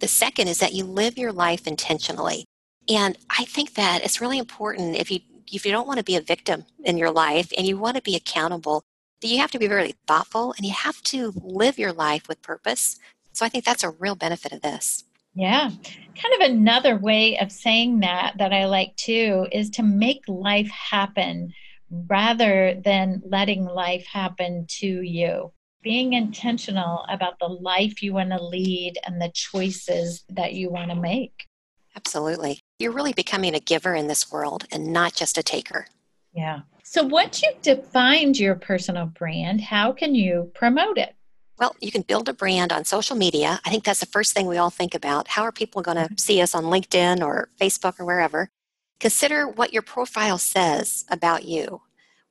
The 0.00 0.08
second 0.08 0.48
is 0.48 0.58
that 0.58 0.74
you 0.74 0.84
live 0.84 1.16
your 1.16 1.32
life 1.32 1.66
intentionally. 1.66 2.44
And 2.88 3.16
I 3.30 3.44
think 3.46 3.74
that 3.74 4.04
it's 4.04 4.20
really 4.20 4.38
important 4.38 4.96
if 4.96 5.10
you 5.10 5.20
if 5.50 5.64
you 5.66 5.72
don't 5.72 5.86
want 5.86 5.98
to 5.98 6.04
be 6.04 6.16
a 6.16 6.20
victim 6.20 6.64
in 6.84 6.96
your 6.96 7.10
life 7.10 7.52
and 7.56 7.66
you 7.66 7.76
want 7.76 7.96
to 7.96 8.02
be 8.02 8.16
accountable, 8.16 8.82
that 9.20 9.28
you 9.28 9.38
have 9.38 9.50
to 9.50 9.58
be 9.58 9.66
very 9.66 9.94
thoughtful 10.06 10.54
and 10.56 10.66
you 10.66 10.72
have 10.72 11.02
to 11.02 11.32
live 11.36 11.78
your 11.78 11.92
life 11.92 12.26
with 12.26 12.42
purpose. 12.42 12.98
So 13.32 13.44
I 13.44 13.48
think 13.48 13.64
that's 13.64 13.84
a 13.84 13.90
real 13.90 14.14
benefit 14.14 14.52
of 14.52 14.62
this. 14.62 15.04
Yeah. 15.34 15.70
Kind 15.70 16.34
of 16.40 16.50
another 16.50 16.98
way 16.98 17.38
of 17.38 17.50
saying 17.50 18.00
that 18.00 18.34
that 18.38 18.52
I 18.52 18.66
like 18.66 18.94
too 18.96 19.46
is 19.50 19.70
to 19.70 19.82
make 19.82 20.22
life 20.28 20.70
happen 20.70 21.52
rather 21.90 22.80
than 22.84 23.22
letting 23.24 23.64
life 23.64 24.06
happen 24.06 24.66
to 24.80 24.86
you. 24.86 25.52
Being 25.82 26.12
intentional 26.12 27.04
about 27.08 27.38
the 27.40 27.48
life 27.48 28.02
you 28.02 28.12
want 28.12 28.30
to 28.30 28.42
lead 28.42 28.98
and 29.04 29.20
the 29.20 29.30
choices 29.34 30.24
that 30.28 30.52
you 30.52 30.70
want 30.70 30.90
to 30.90 30.96
make. 30.96 31.46
Absolutely. 31.96 32.60
You're 32.78 32.92
really 32.92 33.12
becoming 33.12 33.54
a 33.54 33.60
giver 33.60 33.94
in 33.94 34.06
this 34.06 34.30
world 34.30 34.66
and 34.70 34.92
not 34.92 35.14
just 35.14 35.38
a 35.38 35.42
taker. 35.42 35.86
Yeah. 36.34 36.60
So 36.84 37.02
once 37.02 37.42
you've 37.42 37.62
defined 37.62 38.38
your 38.38 38.54
personal 38.54 39.06
brand, 39.06 39.60
how 39.60 39.92
can 39.92 40.14
you 40.14 40.50
promote 40.54 40.98
it? 40.98 41.14
Well, 41.62 41.76
you 41.80 41.92
can 41.92 42.02
build 42.02 42.28
a 42.28 42.32
brand 42.32 42.72
on 42.72 42.84
social 42.84 43.14
media. 43.14 43.60
I 43.64 43.70
think 43.70 43.84
that's 43.84 44.00
the 44.00 44.06
first 44.06 44.32
thing 44.32 44.48
we 44.48 44.56
all 44.56 44.68
think 44.68 44.96
about. 44.96 45.28
How 45.28 45.42
are 45.42 45.52
people 45.52 45.80
going 45.80 45.96
to 45.96 46.06
mm-hmm. 46.06 46.16
see 46.16 46.40
us 46.40 46.56
on 46.56 46.64
LinkedIn 46.64 47.24
or 47.24 47.50
Facebook 47.60 48.00
or 48.00 48.04
wherever? 48.04 48.50
Consider 48.98 49.46
what 49.46 49.72
your 49.72 49.82
profile 49.82 50.38
says 50.38 51.04
about 51.08 51.44
you. 51.44 51.82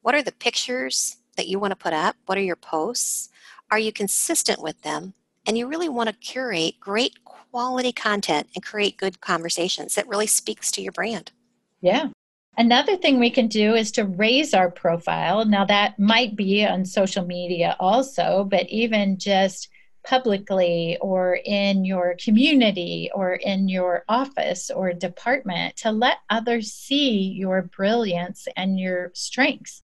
What 0.02 0.16
are 0.16 0.22
the 0.22 0.34
pictures 0.34 1.16
that 1.38 1.48
you 1.48 1.60
want 1.60 1.72
to 1.72 1.78
put 1.78 1.94
up? 1.94 2.18
What 2.26 2.38
are 2.38 2.42
your 2.42 2.58
posts? 2.58 3.30
Are 3.72 3.80
you 3.80 3.94
consistent 3.94 4.62
with 4.62 4.82
them? 4.82 5.14
And 5.46 5.58
you 5.58 5.66
really 5.66 5.88
want 5.88 6.10
to 6.10 6.16
curate 6.16 6.82
great 6.82 7.24
quality 7.24 7.94
content 7.94 8.50
and 8.54 8.66
create 8.66 8.98
good 8.98 9.22
conversations 9.22 9.96
that 9.96 10.10
really 10.10 10.28
speaks 10.28 10.70
to 10.72 10.82
your 10.82 10.92
brand. 10.92 11.32
Yeah. 11.80 12.10
Another 12.58 12.98
thing 12.98 13.18
we 13.18 13.30
can 13.30 13.48
do 13.48 13.76
is 13.76 13.92
to 13.94 14.06
raise 14.06 14.54
our 14.54 14.70
profile. 14.70 15.46
Now, 15.46 15.66
that 15.66 15.98
might 15.98 16.36
be 16.36 16.66
on 16.66 16.86
social 16.86 17.26
media 17.26 17.76
also, 17.80 18.46
but 18.50 18.68
even 18.70 19.18
just 19.18 19.70
publicly 20.04 20.98
or 21.00 21.40
in 21.46 21.86
your 21.86 22.16
community 22.24 23.10
or 23.14 23.34
in 23.34 23.70
your 23.70 24.04
office 24.10 24.70
or 24.70 24.94
department 24.94 25.78
to 25.78 25.92
let 25.92 26.18
others 26.30 26.74
see 26.74 27.32
your 27.38 27.62
brilliance 27.62 28.48
and 28.58 28.80
your 28.80 29.12
strengths 29.14 29.82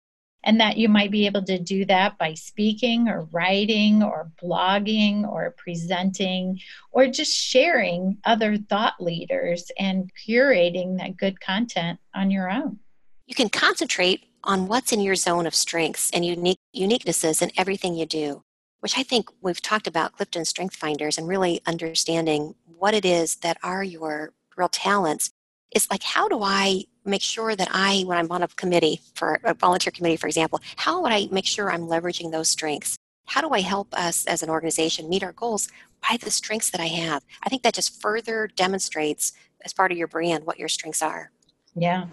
and 0.46 0.60
that 0.60 0.78
you 0.78 0.88
might 0.88 1.10
be 1.10 1.26
able 1.26 1.42
to 1.42 1.58
do 1.58 1.84
that 1.84 2.16
by 2.18 2.32
speaking 2.32 3.08
or 3.08 3.28
writing 3.32 4.00
or 4.00 4.30
blogging 4.40 5.28
or 5.28 5.54
presenting 5.58 6.60
or 6.92 7.08
just 7.08 7.36
sharing 7.36 8.16
other 8.24 8.56
thought 8.56 8.94
leaders 9.00 9.72
and 9.76 10.08
curating 10.26 10.98
that 10.98 11.16
good 11.16 11.40
content 11.40 11.98
on 12.14 12.30
your 12.30 12.48
own. 12.48 12.78
You 13.26 13.34
can 13.34 13.48
concentrate 13.48 14.26
on 14.44 14.68
what's 14.68 14.92
in 14.92 15.00
your 15.00 15.16
zone 15.16 15.48
of 15.48 15.54
strengths 15.54 16.12
and 16.12 16.24
unique 16.24 16.60
uniquenesses 16.74 17.42
in 17.42 17.50
everything 17.58 17.96
you 17.96 18.06
do, 18.06 18.44
which 18.78 18.96
I 18.96 19.02
think 19.02 19.28
we've 19.40 19.60
talked 19.60 19.88
about 19.88 20.12
Clifton 20.12 20.44
Strength 20.44 20.76
Finders 20.76 21.18
and 21.18 21.26
really 21.26 21.60
understanding 21.66 22.54
what 22.64 22.94
it 22.94 23.04
is 23.04 23.36
that 23.36 23.58
are 23.64 23.82
your 23.82 24.32
real 24.56 24.68
talents. 24.68 25.32
It's 25.72 25.90
like, 25.90 26.04
how 26.04 26.28
do 26.28 26.40
I 26.44 26.84
make 27.06 27.22
sure 27.22 27.54
that 27.54 27.68
I, 27.70 28.02
when 28.06 28.18
I'm 28.18 28.30
on 28.30 28.42
a 28.42 28.48
committee 28.48 29.00
for 29.14 29.40
a 29.44 29.54
volunteer 29.54 29.90
committee, 29.90 30.16
for 30.16 30.26
example, 30.26 30.60
how 30.76 31.02
would 31.02 31.12
I 31.12 31.28
make 31.30 31.46
sure 31.46 31.70
I'm 31.70 31.86
leveraging 31.86 32.32
those 32.32 32.48
strengths? 32.48 32.96
How 33.26 33.40
do 33.40 33.50
I 33.50 33.60
help 33.60 33.92
us 33.92 34.26
as 34.26 34.42
an 34.42 34.50
organization 34.50 35.08
meet 35.08 35.22
our 35.22 35.32
goals 35.32 35.68
by 36.08 36.16
the 36.16 36.30
strengths 36.30 36.70
that 36.70 36.80
I 36.80 36.86
have? 36.86 37.24
I 37.42 37.48
think 37.48 37.62
that 37.62 37.74
just 37.74 38.00
further 38.00 38.48
demonstrates 38.54 39.32
as 39.64 39.72
part 39.72 39.90
of 39.92 39.98
your 39.98 40.08
brand 40.08 40.44
what 40.46 40.58
your 40.58 40.68
strengths 40.68 41.02
are. 41.02 41.30
Yeah. 41.74 42.06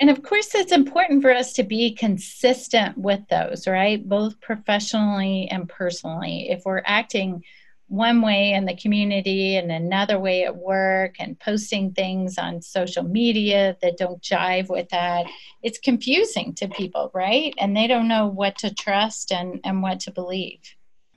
And 0.00 0.10
of 0.10 0.22
course, 0.22 0.54
it's 0.54 0.72
important 0.72 1.22
for 1.22 1.32
us 1.32 1.52
to 1.54 1.64
be 1.64 1.94
consistent 1.94 2.96
with 2.96 3.20
those, 3.28 3.66
right? 3.66 4.06
Both 4.06 4.40
professionally 4.40 5.48
and 5.50 5.68
personally. 5.68 6.50
If 6.50 6.62
we're 6.64 6.82
acting 6.84 7.42
one 7.88 8.20
way 8.20 8.52
in 8.52 8.66
the 8.66 8.76
community 8.76 9.56
and 9.56 9.72
another 9.72 10.18
way 10.18 10.44
at 10.44 10.56
work 10.56 11.16
and 11.18 11.40
posting 11.40 11.92
things 11.92 12.36
on 12.36 12.60
social 12.60 13.02
media 13.02 13.76
that 13.80 13.96
don't 13.96 14.22
jive 14.22 14.68
with 14.68 14.88
that. 14.90 15.26
It's 15.62 15.78
confusing 15.78 16.54
to 16.56 16.68
people 16.68 17.10
right? 17.14 17.54
And 17.58 17.76
they 17.76 17.86
don't 17.86 18.08
know 18.08 18.26
what 18.26 18.58
to 18.58 18.74
trust 18.74 19.32
and, 19.32 19.60
and 19.64 19.82
what 19.82 20.00
to 20.00 20.10
believe. 20.10 20.60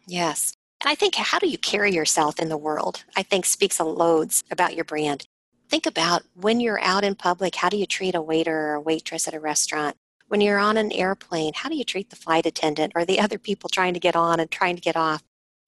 Yes. 0.07 0.53
And 0.81 0.89
i 0.89 0.95
think 0.95 1.15
how 1.15 1.37
do 1.37 1.47
you 1.47 1.57
carry 1.57 1.93
yourself 1.93 2.39
in 2.39 2.49
the 2.49 2.57
world 2.57 3.03
i 3.15 3.21
think 3.21 3.45
speaks 3.45 3.77
a 3.79 3.83
loads 3.83 4.43
about 4.49 4.75
your 4.75 4.85
brand. 4.85 5.25
Think 5.69 5.85
about 5.85 6.23
when 6.33 6.59
you're 6.59 6.81
out 6.81 7.03
in 7.03 7.15
public 7.15 7.55
how 7.55 7.69
do 7.69 7.77
you 7.77 7.85
treat 7.85 8.15
a 8.15 8.21
waiter 8.21 8.57
or 8.69 8.73
a 8.73 8.81
waitress 8.81 9.27
at 9.27 9.33
a 9.33 9.39
restaurant? 9.39 9.95
When 10.27 10.41
you're 10.41 10.59
on 10.59 10.77
an 10.77 10.91
airplane 10.91 11.53
how 11.55 11.69
do 11.69 11.75
you 11.75 11.83
treat 11.83 12.09
the 12.09 12.15
flight 12.15 12.45
attendant 12.45 12.93
or 12.95 13.05
the 13.05 13.19
other 13.19 13.37
people 13.37 13.69
trying 13.69 13.93
to 13.93 13.99
get 13.99 14.15
on 14.15 14.39
and 14.39 14.49
trying 14.49 14.75
to 14.75 14.81
get 14.81 14.95
off 14.95 15.21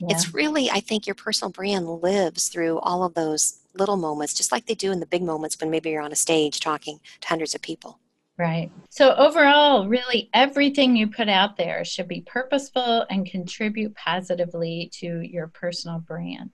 yeah. 0.08 0.16
It's 0.16 0.34
really, 0.34 0.70
I 0.70 0.80
think, 0.80 1.08
your 1.08 1.16
personal 1.16 1.52
brand 1.52 1.88
lives 1.88 2.48
through 2.48 2.80
all 2.80 3.04
of 3.04 3.14
those 3.14 3.60
little 3.74 3.98
moments, 3.98 4.34
just 4.34 4.52
like 4.52 4.66
they 4.66 4.76
do 4.76 4.92
in 4.92 5.00
the 5.00 5.06
big 5.06 5.24
moments 5.24 5.58
when 5.60 5.70
maybe 5.70 5.90
you're 5.90 6.02
on 6.02 6.12
a 6.12 6.16
stage 6.16 6.60
talking 6.60 7.00
to 7.22 7.28
hundreds 7.28 7.56
of 7.56 7.62
people. 7.62 8.00
Right. 8.38 8.72
So, 8.90 9.14
overall, 9.16 9.88
really 9.88 10.30
everything 10.34 10.96
you 10.96 11.08
put 11.08 11.30
out 11.30 11.56
there 11.56 11.86
should 11.86 12.08
be 12.08 12.22
purposeful 12.22 13.06
and 13.10 13.30
contribute 13.30 13.96
positively 13.96 14.90
to 14.96 15.22
your 15.22 15.48
personal 15.48 16.00
brand. 16.00 16.50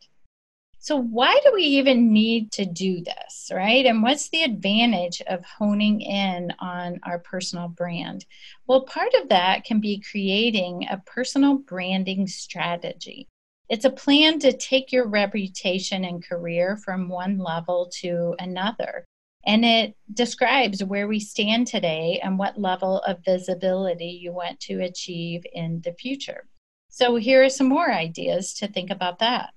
So, 0.81 0.95
why 0.95 1.39
do 1.43 1.51
we 1.53 1.63
even 1.63 2.13
need 2.13 2.51
to 2.53 2.65
do 2.65 3.01
this, 3.01 3.51
right? 3.53 3.85
And 3.85 4.01
what's 4.01 4.29
the 4.29 4.43
advantage 4.43 5.21
of 5.27 5.43
honing 5.45 6.01
in 6.01 6.53
on 6.59 6.99
our 7.03 7.19
personal 7.19 7.67
brand? 7.67 8.25
Well, 8.65 8.81
part 8.81 9.13
of 9.21 9.29
that 9.29 9.65
can 9.65 9.81
be 9.81 9.99
creating 9.99 10.87
a 10.89 11.01
personal 11.05 11.55
branding 11.55 12.27
strategy. 12.27 13.27
It's 13.69 13.85
a 13.85 13.91
plan 13.91 14.39
to 14.39 14.51
take 14.51 14.91
your 14.91 15.07
reputation 15.07 16.03
and 16.03 16.25
career 16.25 16.75
from 16.77 17.07
one 17.07 17.37
level 17.37 17.91
to 17.99 18.35
another. 18.39 19.05
And 19.45 19.63
it 19.63 19.95
describes 20.13 20.83
where 20.83 21.07
we 21.07 21.19
stand 21.19 21.67
today 21.67 22.19
and 22.23 22.37
what 22.37 22.59
level 22.59 22.99
of 23.01 23.23
visibility 23.23 24.19
you 24.21 24.33
want 24.33 24.59
to 24.61 24.81
achieve 24.81 25.43
in 25.53 25.81
the 25.83 25.93
future. 25.93 26.47
So, 26.89 27.15
here 27.15 27.43
are 27.43 27.49
some 27.49 27.69
more 27.69 27.91
ideas 27.91 28.53
to 28.55 28.67
think 28.67 28.89
about 28.89 29.19
that. 29.19 29.53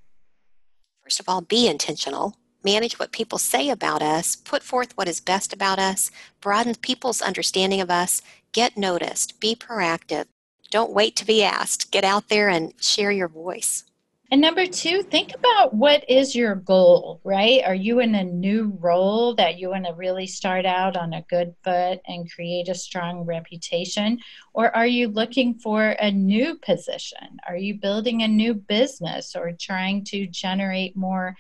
First 1.03 1.19
of 1.19 1.29
all, 1.29 1.41
be 1.41 1.67
intentional. 1.67 2.37
Manage 2.63 2.99
what 2.99 3.11
people 3.11 3.39
say 3.39 3.71
about 3.71 4.03
us, 4.03 4.37
put 4.37 4.63
forth 4.63 4.97
what 4.97 5.09
is 5.09 5.19
best 5.21 5.53
about 5.53 5.79
us, 5.79 6.11
broaden 6.41 6.77
people's 6.77 7.21
understanding 7.21 7.81
of 7.81 7.91
us, 7.91 8.23
get 8.53 8.77
noticed, 8.77 9.41
be 9.41 9.57
proactive. 9.57 10.27
Don't 10.71 10.93
wait 10.93 11.17
to 11.17 11.27
be 11.27 11.43
asked. 11.43 11.91
Get 11.91 12.05
out 12.05 12.29
there 12.29 12.49
and 12.49 12.73
share 12.81 13.11
your 13.11 13.29
voice. 13.29 13.85
And 14.33 14.41
number 14.41 14.65
two, 14.65 15.03
think 15.03 15.35
about 15.35 15.75
what 15.75 16.09
is 16.09 16.35
your 16.35 16.55
goal, 16.55 17.21
right? 17.23 17.63
Are 17.67 17.75
you 17.75 18.01
in 18.01 18.15
a 18.15 18.25
new 18.25 18.75
role 18.81 19.35
that 19.35 19.59
you 19.59 19.69
want 19.69 19.85
to 19.85 19.93
really 19.93 20.27
start 20.27 20.65
out 20.65 20.97
on 20.97 21.13
a 21.13 21.27
good 21.29 21.55
foot 21.63 22.01
and 22.07 22.33
create 22.33 22.71
a 22.71 22.75
strong 22.75 23.27
reputation? 23.27 24.21
Or 24.55 24.75
are 24.75 24.87
you 24.87 25.09
looking 25.09 25.57
for 25.57 25.87
a 25.87 26.11
new 26.11 26.55
position? 26.55 27.41
Are 27.47 27.59
you 27.59 27.75
building 27.75 28.23
a 28.23 28.29
new 28.29 28.55
business 28.55 29.37
or 29.37 29.53
trying 29.53 30.03
to 30.05 30.27
generate 30.27 30.97
more 30.97 31.37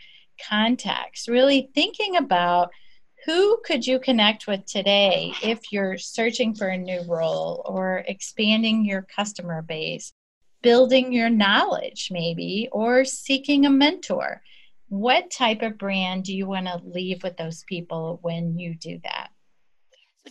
contacts? 0.46 1.28
Really 1.31 1.70
thinking 1.74 2.16
about 2.16 2.72
who 3.24 3.59
could 3.64 3.87
you 3.87 4.00
connect 4.00 4.46
with 4.46 4.66
today 4.66 5.33
if 5.42 5.72
you're 5.72 5.96
searching 5.96 6.55
for 6.55 6.68
a 6.68 6.76
new 6.76 7.00
role 7.09 7.62
or 7.64 8.05
expanding 8.07 8.85
your 8.85 9.00
customer 9.00 9.62
base 9.62 10.12
building 10.62 11.12
your 11.12 11.31
knowledge, 11.31 12.09
maybe, 12.11 12.68
or 12.72 13.05
seeking 13.05 13.66
a 13.66 13.70
mentor. 13.70 14.42
What 14.88 15.31
type 15.31 15.62
of 15.62 15.79
brand 15.79 16.25
do 16.25 16.35
you 16.35 16.46
want 16.46 16.66
to 16.66 16.81
leave 16.85 17.22
with 17.22 17.37
those 17.37 17.64
people 17.64 18.18
when 18.22 18.59
you 18.59 18.75
do 18.75 19.01
that? 19.05 19.31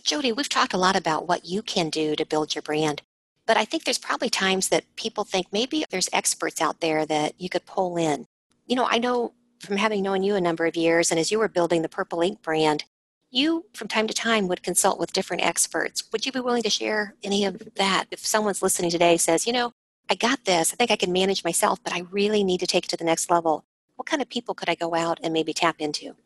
JoDee, 0.00 0.34
we've 0.34 0.48
talked 0.48 0.72
a 0.72 0.78
lot 0.78 0.96
about 0.96 1.28
what 1.28 1.44
you 1.44 1.62
can 1.62 1.90
do 1.90 2.16
to 2.16 2.24
build 2.24 2.54
your 2.54 2.62
brand, 2.62 3.02
but 3.46 3.56
I 3.56 3.64
think 3.64 3.84
there's 3.84 3.98
probably 3.98 4.30
times 4.30 4.68
that 4.68 4.84
people 4.96 5.24
think 5.24 5.48
maybe 5.52 5.84
there's 5.90 6.08
experts 6.12 6.60
out 6.60 6.80
there 6.80 7.04
that 7.06 7.40
you 7.40 7.48
could 7.48 7.66
pull 7.66 7.96
in. 7.96 8.26
You 8.66 8.76
know, 8.76 8.86
I 8.88 8.98
know 8.98 9.34
from 9.60 9.76
having 9.76 10.02
known 10.02 10.22
you 10.22 10.34
a 10.34 10.40
number 10.40 10.64
of 10.66 10.76
years, 10.76 11.10
and 11.10 11.20
as 11.20 11.30
you 11.30 11.38
were 11.38 11.48
building 11.48 11.82
the 11.82 11.88
Purple 11.88 12.22
Ink 12.22 12.42
brand, 12.42 12.84
you 13.30 13.66
from 13.74 13.88
time 13.88 14.06
to 14.06 14.14
time 14.14 14.48
would 14.48 14.62
consult 14.62 14.98
with 14.98 15.12
different 15.12 15.44
experts. 15.44 16.04
Would 16.12 16.26
you 16.26 16.32
be 16.32 16.40
willing 16.40 16.62
to 16.62 16.70
share 16.70 17.14
any 17.22 17.44
of 17.44 17.74
that? 17.76 18.06
If 18.10 18.24
someone's 18.24 18.62
listening 18.62 18.90
today 18.90 19.16
says, 19.16 19.46
you 19.46 19.52
know, 19.52 19.72
I 20.12 20.14
got 20.14 20.44
this. 20.44 20.74
I 20.74 20.76
think 20.76 20.90
I 20.90 20.96
can 20.96 21.10
manage 21.10 21.42
myself, 21.42 21.82
but 21.82 21.94
I 21.94 22.00
really 22.10 22.44
need 22.44 22.60
to 22.60 22.66
take 22.66 22.84
it 22.84 22.88
to 22.88 22.98
the 22.98 23.04
next 23.04 23.30
level. 23.30 23.64
What 23.96 24.04
kind 24.04 24.20
of 24.20 24.28
people 24.28 24.54
could 24.54 24.68
I 24.68 24.74
go 24.74 24.94
out 24.94 25.18
and 25.22 25.32
maybe 25.32 25.54
tap 25.54 25.76
into? 25.78 26.16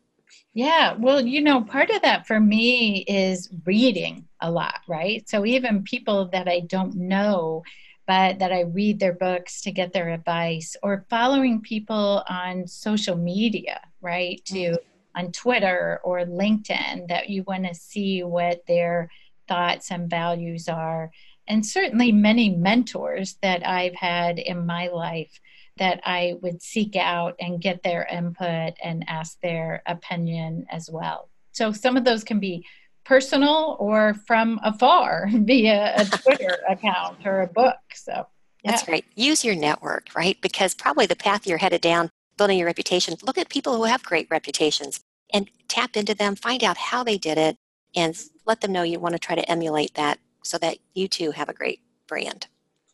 Yeah, 0.53 0.95
well, 0.99 1.21
you 1.21 1.39
know, 1.39 1.61
part 1.61 1.89
of 1.89 2.01
that 2.01 2.27
for 2.27 2.37
me 2.37 3.05
is 3.07 3.49
reading 3.63 4.27
a 4.41 4.51
lot, 4.51 4.81
right? 4.89 5.27
So 5.29 5.45
even 5.45 5.83
people 5.83 6.27
that 6.33 6.49
I 6.49 6.59
don't 6.59 6.95
know, 6.95 7.63
but 8.05 8.39
that 8.39 8.51
I 8.51 8.63
read 8.63 8.99
their 8.99 9.13
books 9.13 9.61
to 9.61 9.71
get 9.71 9.93
their 9.93 10.09
advice, 10.09 10.75
or 10.83 11.05
following 11.09 11.61
people 11.61 12.25
on 12.27 12.67
social 12.67 13.15
media, 13.15 13.79
right? 14.01 14.43
To 14.47 14.57
mm-hmm. 14.57 15.25
on 15.25 15.31
Twitter 15.31 16.01
or 16.03 16.25
LinkedIn 16.25 17.07
that 17.07 17.29
you 17.29 17.43
want 17.43 17.65
to 17.67 17.73
see 17.73 18.21
what 18.21 18.65
their 18.67 19.09
thoughts 19.47 19.91
and 19.91 20.09
values 20.09 20.67
are 20.67 21.09
and 21.47 21.65
certainly 21.65 22.11
many 22.11 22.49
mentors 22.49 23.37
that 23.41 23.65
I've 23.65 23.95
had 23.95 24.39
in 24.39 24.65
my 24.65 24.87
life 24.87 25.39
that 25.77 26.01
I 26.03 26.35
would 26.41 26.61
seek 26.61 26.95
out 26.95 27.35
and 27.39 27.61
get 27.61 27.83
their 27.83 28.05
input 28.05 28.73
and 28.83 29.05
ask 29.07 29.39
their 29.41 29.83
opinion 29.85 30.65
as 30.71 30.89
well. 30.91 31.29
So 31.51 31.71
some 31.71 31.97
of 31.97 32.03
those 32.03 32.23
can 32.23 32.39
be 32.39 32.65
personal 33.05 33.77
or 33.79 34.15
from 34.25 34.59
afar 34.63 35.29
via 35.31 35.93
a 35.95 36.05
Twitter 36.05 36.57
account 36.67 37.25
or 37.25 37.41
a 37.41 37.47
book. 37.47 37.77
So 37.93 38.27
yeah. 38.63 38.71
that's 38.71 38.83
great. 38.83 39.05
Use 39.15 39.45
your 39.45 39.55
network, 39.55 40.09
right? 40.15 40.39
Because 40.41 40.73
probably 40.73 41.05
the 41.05 41.15
path 41.15 41.47
you're 41.47 41.57
headed 41.57 41.81
down, 41.81 42.09
building 42.37 42.57
your 42.57 42.67
reputation, 42.67 43.15
look 43.23 43.37
at 43.37 43.49
people 43.49 43.75
who 43.75 43.83
have 43.83 44.03
great 44.03 44.27
reputations 44.29 44.99
and 45.33 45.49
tap 45.67 45.95
into 45.95 46.15
them, 46.15 46.35
find 46.35 46.63
out 46.63 46.77
how 46.77 47.03
they 47.03 47.17
did 47.17 47.37
it, 47.37 47.57
and 47.95 48.17
let 48.45 48.61
them 48.61 48.71
know 48.71 48.83
you 48.83 48.99
want 48.99 49.13
to 49.13 49.19
try 49.19 49.35
to 49.35 49.49
emulate 49.49 49.93
that 49.95 50.19
so 50.47 50.57
that 50.57 50.77
you 50.93 51.07
too 51.07 51.31
have 51.31 51.49
a 51.49 51.53
great 51.53 51.81
brand. 52.07 52.47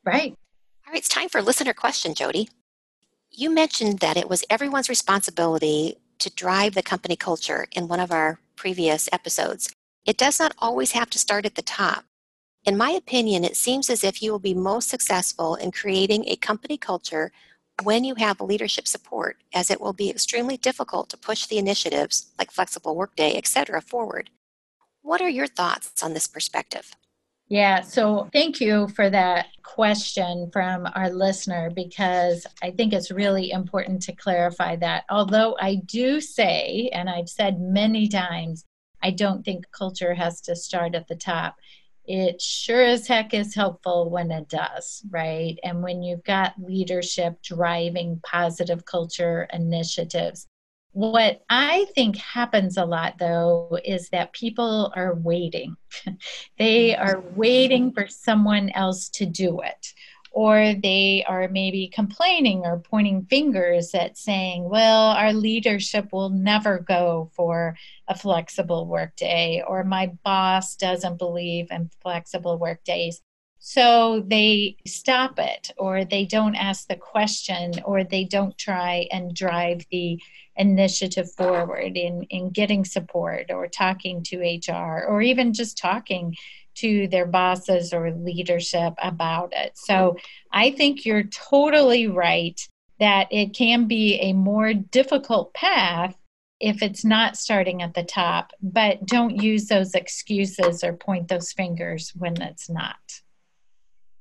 Right. 0.03 0.35
All 0.85 0.91
right, 0.91 0.97
it's 0.97 1.07
time 1.07 1.29
for 1.29 1.41
listener 1.41 1.73
question, 1.73 2.13
JoDee. 2.13 2.49
You 3.31 3.49
mentioned 3.49 3.99
that 3.99 4.17
it 4.17 4.29
was 4.29 4.43
everyone's 4.49 4.89
responsibility 4.89 5.97
to 6.19 6.29
drive 6.29 6.75
the 6.75 6.83
company 6.83 7.15
culture 7.15 7.67
in 7.71 7.87
one 7.87 7.99
of 7.99 8.11
our 8.11 8.39
previous 8.55 9.09
episodes. 9.11 9.73
It 10.05 10.17
does 10.17 10.39
not 10.39 10.53
always 10.59 10.91
have 10.91 11.09
to 11.11 11.19
start 11.19 11.45
at 11.45 11.55
the 11.55 11.61
top. 11.61 12.05
In 12.65 12.77
my 12.77 12.91
opinion, 12.91 13.43
it 13.43 13.57
seems 13.57 13.89
as 13.89 14.03
if 14.03 14.21
you 14.21 14.31
will 14.31 14.39
be 14.39 14.53
most 14.53 14.89
successful 14.89 15.55
in 15.55 15.71
creating 15.71 16.25
a 16.27 16.35
company 16.35 16.77
culture 16.77 17.31
when 17.81 18.03
you 18.03 18.15
have 18.15 18.39
leadership 18.39 18.87
support, 18.87 19.37
as 19.53 19.71
it 19.71 19.81
will 19.81 19.93
be 19.93 20.09
extremely 20.09 20.57
difficult 20.57 21.09
to 21.09 21.17
push 21.17 21.45
the 21.45 21.57
initiatives 21.57 22.31
like 22.37 22.51
flexible 22.51 22.95
workday, 22.95 23.35
etc., 23.35 23.81
forward. 23.81 24.29
What 25.01 25.21
are 25.21 25.29
your 25.29 25.47
thoughts 25.47 26.03
on 26.03 26.13
this 26.13 26.27
perspective? 26.27 26.95
Yeah, 27.49 27.82
so 27.82 28.29
thank 28.34 28.62
you 28.62 28.88
for 28.89 29.10
that 29.10 29.47
question 29.63 30.49
from 30.51 30.88
our 30.95 31.10
listener 31.10 31.69
because 31.69 32.47
I 32.63 32.71
think 32.71 32.93
it's 32.93 33.12
really 33.12 33.51
important 33.51 34.01
to 34.03 34.15
clarify 34.15 34.77
that. 34.77 35.03
Although 35.10 35.56
I 35.60 35.75
do 35.75 36.21
say, 36.21 36.89
and 36.93 37.10
I've 37.10 37.29
said 37.29 37.60
many 37.60 38.08
times, 38.08 38.65
I 39.03 39.12
don't 39.12 39.43
think 39.43 39.65
culture 39.71 40.13
has 40.13 40.41
to 40.41 40.56
start 40.56 40.95
at 40.95 41.08
the 41.08 41.15
top. 41.15 41.56
It 42.06 42.41
sure 42.41 42.84
as 42.84 43.08
heck 43.08 43.34
is 43.34 43.53
helpful 43.56 44.10
when 44.10 44.32
it 44.32 44.49
does, 44.49 45.03
right? 45.10 45.58
And 45.63 45.84
when 45.84 46.01
you've 46.01 46.23
got 46.23 46.53
leadership 46.58 47.41
driving 47.43 48.19
positive 48.23 48.86
culture 48.86 49.47
initiatives, 49.53 50.47
what 50.93 51.43
I 51.49 51.88
think 51.95 52.17
happens 52.17 52.77
a 52.77 52.86
lot, 52.86 53.17
though, 53.17 53.79
is 53.84 54.10
that 54.10 54.32
people 54.32 54.93
are 54.95 55.15
waiting. 55.15 55.75
they 56.58 56.89
mm-hmm. 56.91 57.03
are 57.03 57.23
waiting 57.36 57.91
for 57.91 58.08
someone 58.08 58.69
else 58.69 59.10
to 59.10 59.25
do 59.25 59.62
it. 59.62 59.93
or 60.36 60.73
they 60.82 61.23
are 61.27 61.47
maybe 61.47 61.88
complaining 61.93 62.65
or 62.65 62.79
pointing 62.79 63.23
fingers 63.25 63.93
at 63.93 64.17
saying, 64.17 64.67
well, 64.67 65.12
our 65.12 65.32
leadership 65.32 66.08
will 66.12 66.32
never 66.32 66.79
go 66.79 67.29
for 67.36 67.75
a 68.08 68.17
flexible 68.17 68.88
workday, 68.88 69.63
or 69.67 69.84
my 69.84 70.08
boss 70.23 70.75
doesn't 70.75 71.19
believe 71.19 71.67
in 71.69 71.89
flexible 72.01 72.58
work 72.58 72.84
days. 72.84 73.21
So 73.65 74.26
they 74.28 74.76
stop 74.86 75.39
it, 75.39 75.71
or 75.78 76.04
they 76.04 76.26
don't 76.26 76.54
ask 76.54 76.86
the 76.86 76.97
question, 76.97 77.71
or 77.86 78.04
they 78.04 78.26
don't 78.26 78.58
try 78.58 79.08
and 79.10 79.34
drive 79.34 79.86
the 79.89 80.21
initiative 80.58 81.32
forward 81.32 81.95
in, 81.95 82.23
in 82.23 82.49
getting 82.49 82.84
support 82.84 83.52
or 83.52 83.69
talking 83.69 84.21
to 84.23 84.39
HR 84.39 85.06
or 85.08 85.21
even 85.21 85.54
just 85.54 85.78
talking 85.78 86.36
to 86.76 87.08
their 87.08 87.26
bosses 87.26 87.93
or 87.93 88.12
leadership 88.12 88.95
about 89.02 89.54
it. 89.56 89.78
So 89.78 90.17
I 90.52 90.71
think 90.71 91.06
you're 91.06 91.23
totally 91.23 92.08
right 92.08 92.60
that 92.99 93.30
it 93.32 93.56
can 93.56 93.88
be 93.88 94.15
a 94.15 94.34
more 94.34 94.73
difficult 94.73 95.54
path 95.54 96.17
if 96.60 96.84
it's 96.84 97.06
not 97.06 97.38
starting 97.38 97.82
at 97.82 97.93
the 97.93 98.04
top, 98.04 98.52
but 98.62 99.06
don't 99.06 99.41
use 99.41 99.67
those 99.67 99.95
excuses 99.95 100.84
or 100.84 100.91
point 100.91 101.30
those 101.30 101.54
fingers 101.54 102.12
when 102.13 102.41
it's 102.41 102.69
not. 102.69 103.22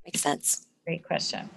Makes 0.04 0.20
sense. 0.20 0.66
Great 0.84 1.04
question. 1.04 1.48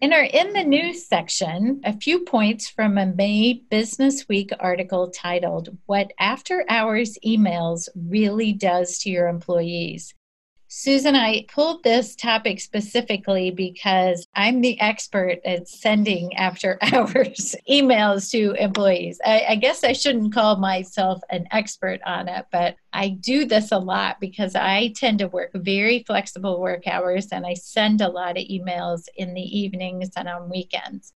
In 0.00 0.12
our 0.12 0.24
In 0.24 0.52
the 0.52 0.62
News 0.62 1.06
section, 1.06 1.80
a 1.82 1.98
few 1.98 2.20
points 2.20 2.68
from 2.68 2.98
a 2.98 3.06
May 3.06 3.62
Business 3.70 4.28
Week 4.28 4.50
article 4.60 5.10
titled 5.10 5.70
What 5.86 6.12
After 6.20 6.66
Hours 6.68 7.16
Emails 7.24 7.88
Really 7.96 8.52
Does 8.52 8.98
to 8.98 9.10
Your 9.10 9.26
Employees. 9.26 10.14
Susan, 10.78 11.16
I 11.16 11.46
pulled 11.50 11.82
this 11.82 12.14
topic 12.14 12.60
specifically 12.60 13.50
because 13.50 14.28
I'm 14.34 14.60
the 14.60 14.78
expert 14.78 15.38
at 15.42 15.70
sending 15.70 16.36
after 16.36 16.76
hours 16.92 17.56
emails 17.66 18.30
to 18.32 18.52
employees. 18.62 19.18
I, 19.24 19.46
I, 19.48 19.54
guess 19.54 19.84
I 19.84 19.94
shouldn't 19.94 20.34
call 20.34 20.56
myself 20.56 21.22
an 21.30 21.46
expert 21.50 22.00
on 22.04 22.28
it, 22.28 22.44
but 22.52 22.76
I 22.92 23.08
do 23.08 23.46
this 23.46 23.72
a 23.72 23.78
lot 23.78 24.20
because 24.20 24.54
I 24.54 24.92
tend 24.94 25.20
to 25.20 25.28
work 25.28 25.52
very 25.54 26.04
flexible 26.06 26.60
work 26.60 26.86
hours 26.86 27.28
and 27.32 27.46
I 27.46 27.54
send 27.54 28.02
a 28.02 28.10
lot 28.10 28.36
of 28.36 28.44
emails 28.44 29.04
in 29.16 29.32
the 29.32 29.58
evenings 29.58 30.10
and 30.14 30.28
on 30.28 30.50
weekends. 30.50 31.14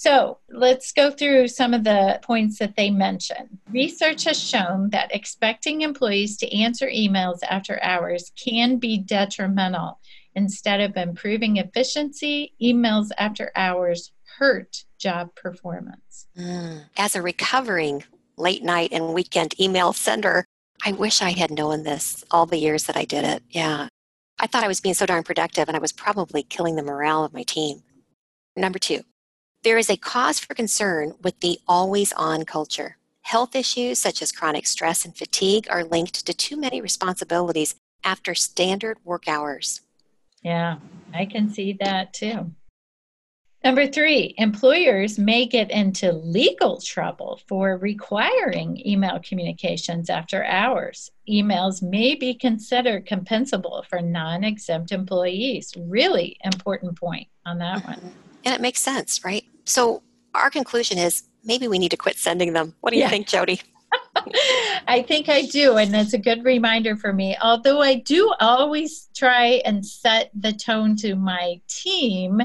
So 0.00 0.38
let's 0.48 0.92
go 0.92 1.10
through 1.10 1.48
some 1.48 1.74
of 1.74 1.84
the 1.84 2.20
points 2.22 2.58
that 2.58 2.74
they 2.74 2.88
mention. 2.88 3.60
Research 3.70 4.24
has 4.24 4.42
shown 4.42 4.88
that 4.92 5.14
expecting 5.14 5.82
employees 5.82 6.38
to 6.38 6.50
answer 6.56 6.86
emails 6.86 7.40
after 7.42 7.78
hours 7.82 8.32
can 8.34 8.78
be 8.78 8.96
detrimental. 8.96 10.00
Instead 10.34 10.80
of 10.80 10.96
improving 10.96 11.58
efficiency, 11.58 12.54
emails 12.62 13.08
after 13.18 13.52
hours 13.54 14.12
hurt 14.38 14.86
job 14.98 15.36
performance. 15.36 16.28
Mm. 16.34 16.84
As 16.96 17.14
a 17.14 17.20
recovering 17.20 18.02
late 18.38 18.62
night 18.62 18.92
and 18.92 19.12
weekend 19.12 19.60
email 19.60 19.92
sender, 19.92 20.46
I 20.82 20.92
wish 20.92 21.20
I 21.20 21.32
had 21.32 21.50
known 21.50 21.82
this 21.82 22.24
all 22.30 22.46
the 22.46 22.56
years 22.56 22.84
that 22.84 22.96
I 22.96 23.04
did 23.04 23.26
it. 23.26 23.42
Yeah. 23.50 23.88
I 24.38 24.46
thought 24.46 24.64
I 24.64 24.68
was 24.68 24.80
being 24.80 24.94
so 24.94 25.04
darn 25.04 25.24
productive 25.24 25.68
and 25.68 25.76
I 25.76 25.80
was 25.80 25.92
probably 25.92 26.42
killing 26.42 26.76
the 26.76 26.82
morale 26.82 27.22
of 27.22 27.34
my 27.34 27.42
team. 27.42 27.82
Number 28.56 28.78
two, 28.78 29.02
there 29.62 29.78
is 29.78 29.90
a 29.90 29.96
cause 29.96 30.38
for 30.38 30.54
concern 30.54 31.14
with 31.22 31.38
the 31.40 31.58
always 31.68 32.12
on 32.14 32.44
culture. 32.44 32.96
Health 33.22 33.54
issues 33.54 33.98
such 33.98 34.22
as 34.22 34.32
chronic 34.32 34.66
stress 34.66 35.04
and 35.04 35.16
fatigue 35.16 35.66
are 35.70 35.84
linked 35.84 36.24
to 36.26 36.32
too 36.32 36.56
many 36.56 36.80
responsibilities 36.80 37.74
after 38.02 38.34
standard 38.34 38.98
work 39.04 39.28
hours. 39.28 39.82
Yeah, 40.42 40.76
I 41.12 41.26
can 41.26 41.50
see 41.50 41.76
that 41.80 42.14
too. 42.14 42.52
Number 43.62 43.86
three, 43.86 44.34
employers 44.38 45.18
may 45.18 45.44
get 45.44 45.70
into 45.70 46.12
legal 46.12 46.80
trouble 46.80 47.38
for 47.46 47.76
requiring 47.76 48.80
email 48.86 49.20
communications 49.22 50.08
after 50.08 50.42
hours. 50.46 51.10
Emails 51.28 51.82
may 51.82 52.14
be 52.14 52.32
considered 52.32 53.06
compensable 53.06 53.84
for 53.84 54.00
non 54.00 54.44
exempt 54.44 54.92
employees. 54.92 55.74
Really 55.76 56.38
important 56.42 56.98
point 56.98 57.28
on 57.44 57.58
that 57.58 57.84
one. 57.84 57.96
Mm-hmm. 57.96 58.08
And 58.46 58.54
it 58.54 58.62
makes 58.62 58.80
sense, 58.80 59.22
right? 59.22 59.44
So 59.64 60.02
our 60.34 60.50
conclusion 60.50 60.98
is 60.98 61.24
maybe 61.44 61.68
we 61.68 61.78
need 61.78 61.90
to 61.90 61.96
quit 61.96 62.16
sending 62.16 62.52
them. 62.52 62.74
What 62.80 62.90
do 62.90 62.96
you 62.96 63.04
yeah. 63.04 63.10
think, 63.10 63.26
JoDee? 63.26 63.62
I 64.88 65.02
think 65.02 65.28
I 65.28 65.42
do, 65.42 65.76
and 65.76 65.92
that's 65.92 66.12
a 66.12 66.18
good 66.18 66.44
reminder 66.44 66.96
for 66.96 67.12
me. 67.12 67.36
Although 67.40 67.80
I 67.80 67.94
do 67.94 68.32
always 68.40 69.08
try 69.14 69.62
and 69.64 69.84
set 69.84 70.30
the 70.34 70.52
tone 70.52 70.96
to 70.96 71.14
my 71.14 71.60
team 71.68 72.40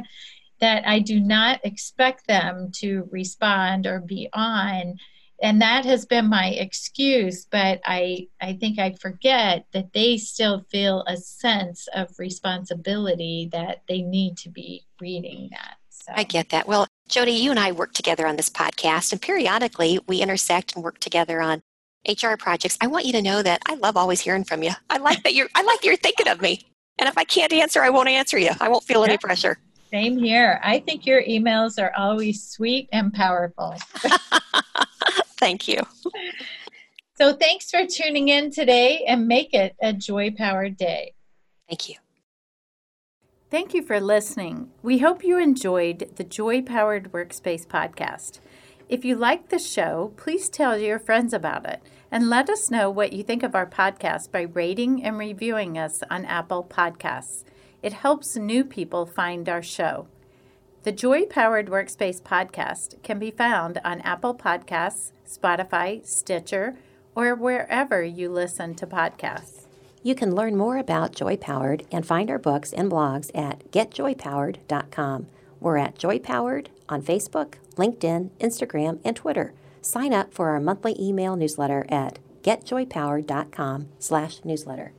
that 0.60 0.88
I 0.88 1.00
do 1.00 1.20
not 1.20 1.60
expect 1.64 2.28
them 2.28 2.72
to 2.76 3.08
respond 3.12 3.86
or 3.86 4.00
be 4.00 4.30
on. 4.34 4.96
And 5.42 5.62
that 5.62 5.84
has 5.84 6.06
been 6.06 6.30
my 6.30 6.48
excuse, 6.48 7.46
but 7.46 7.82
I, 7.84 8.30
I 8.40 8.54
think 8.54 8.80
I 8.80 8.94
forget 8.94 9.66
that 9.74 9.92
they 9.92 10.18
still 10.18 10.66
feel 10.72 11.04
a 11.08 11.18
sense 11.18 11.88
of 11.94 12.18
responsibility 12.18 13.50
that 13.52 13.84
they 13.90 14.02
need 14.02 14.38
to 14.38 14.50
be 14.50 14.86
reading 15.02 15.50
that. 15.52 15.76
So. 16.04 16.14
I 16.16 16.24
get 16.24 16.50
that. 16.50 16.68
Well, 16.68 16.88
JoDee, 17.10 17.40
you 17.40 17.52
and 17.52 17.60
I 17.60 17.72
work 17.72 17.94
together 17.94 18.28
on 18.28 18.36
this 18.36 18.50
podcast, 18.50 19.12
and 19.12 19.22
periodically 19.22 20.00
we 20.08 20.22
intersect 20.22 20.76
and 20.76 20.84
work 20.84 21.00
together 21.00 21.42
on 21.42 21.62
HR 22.08 22.36
projects. 22.38 22.78
I 22.82 22.88
want 22.88 23.06
you 23.06 23.12
to 23.14 23.22
know 23.22 23.42
that 23.42 23.62
I 23.68 23.76
love 23.76 23.98
always 23.98 24.22
hearing 24.22 24.44
from 24.44 24.64
you. 24.64 24.72
I 24.90 24.98
like 24.98 25.24
that 25.24 25.34
you're 25.34 25.50
I 25.56 25.64
like 25.64 25.84
you're 25.84 25.96
thinking 25.96 26.28
of 26.28 26.42
me. 26.42 26.62
And 26.98 27.10
if 27.10 27.18
I 27.18 27.24
can't 27.24 27.52
answer, 27.52 27.82
I 27.82 27.90
won't 27.90 28.10
answer 28.10 28.38
you. 28.38 28.52
I 28.60 28.70
won't 28.70 28.84
feel 28.84 29.04
any 29.04 29.18
pressure. 29.18 29.58
Same 29.92 30.18
here. 30.18 30.60
I 30.64 30.80
think 30.80 31.06
your 31.06 31.24
emails 31.24 31.82
are 31.82 31.94
always 31.96 32.44
sweet 32.44 32.90
and 32.92 33.14
powerful. 33.14 33.76
Thank 35.38 35.68
you. 35.68 35.82
So 37.18 37.34
thanks 37.34 37.70
for 37.70 37.86
tuning 37.86 38.30
in 38.30 38.52
today 38.52 39.06
and 39.08 39.28
make 39.28 39.54
it 39.54 39.76
a 39.82 39.94
joy 39.94 40.32
powered 40.32 40.76
day. 40.76 41.14
Thank 41.70 41.90
you. 41.90 41.96
Thank 43.56 43.74
you 43.74 43.84
for 43.84 44.02
listening. 44.02 44.70
We 44.84 44.98
hope 44.98 45.24
you 45.24 45.38
enjoyed 45.38 46.12
the 46.18 46.26
Joy 46.26 46.62
Powered 46.62 47.14
Workspace 47.14 47.66
podcast. 47.66 48.40
If 48.90 49.06
you 49.06 49.16
like 49.16 49.48
the 49.48 49.60
show, 49.60 50.12
please 50.18 50.50
tell 50.50 50.78
your 50.78 51.00
friends 51.00 51.34
about 51.34 51.66
it 51.66 51.82
and 52.12 52.30
let 52.30 52.50
us 52.50 52.70
know 52.70 52.90
what 52.90 53.14
you 53.14 53.24
think 53.24 53.44
of 53.44 53.56
our 53.56 53.66
podcast 53.66 54.30
by 54.30 54.42
rating 54.42 55.02
and 55.02 55.18
reviewing 55.18 55.78
us 55.78 56.04
on 56.12 56.26
Apple 56.26 56.66
Podcasts. 56.66 57.46
It 57.82 57.94
helps 57.94 58.36
new 58.36 58.66
people 58.66 59.06
find 59.06 59.48
our 59.48 59.64
show. 59.64 60.08
The 60.84 60.92
Joy 60.92 61.24
Powered 61.26 61.68
Workspace 61.68 62.22
podcast 62.22 63.02
can 63.04 63.20
be 63.20 63.32
found 63.32 63.80
on 63.86 64.02
Apple 64.02 64.36
Podcasts, 64.36 65.14
Spotify, 65.26 66.06
Stitcher, 66.06 66.76
or 67.16 67.34
wherever 67.34 68.04
you 68.04 68.30
listen 68.30 68.76
to 68.76 68.86
podcasts. 68.86 69.65
You 70.06 70.14
can 70.14 70.36
learn 70.36 70.56
more 70.56 70.78
about 70.78 71.16
Joy 71.16 71.36
Powered 71.36 71.88
and 71.92 72.06
find 72.06 72.30
our 72.30 72.38
books 72.38 72.72
and 72.72 72.92
blogs 72.92 73.32
at 73.34 73.72
getjoypowered.com. 73.72 75.26
We're 75.60 75.78
at 75.78 75.98
Joy 75.98 76.20
Powered 76.20 76.70
on 76.88 77.02
Facebook, 77.02 77.56
LinkedIn, 77.76 78.30
Instagram, 78.40 79.00
and 79.04 79.16
Twitter. 79.16 79.56
Sign 79.82 80.14
up 80.14 80.32
for 80.32 80.50
our 80.50 80.60
monthly 80.60 80.96
email 81.02 81.36
newsletter 81.36 81.88
at 81.90 82.20
getjoypowered.com/newsletter. 82.44 84.92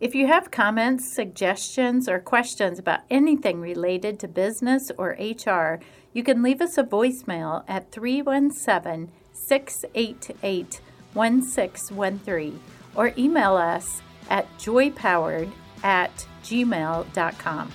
If 0.00 0.14
you 0.14 0.26
have 0.26 0.50
comments, 0.50 1.10
suggestions, 1.10 2.06
or 2.06 2.18
questions 2.18 2.78
about 2.78 3.00
anything 3.08 3.58
related 3.58 4.20
to 4.20 4.28
business 4.28 4.92
or 4.98 5.16
HR, 5.18 5.80
you 6.12 6.22
can 6.22 6.42
leave 6.42 6.60
us 6.60 6.76
a 6.76 6.84
voicemail 6.84 7.64
at 7.66 7.90
317 7.90 9.10
688 9.32 10.82
1613 11.14 12.60
or 12.94 13.14
email 13.16 13.56
us 13.56 14.02
at 14.32 14.48
joypowered 14.58 15.52
at 15.84 16.26
gmail.com. 16.42 17.70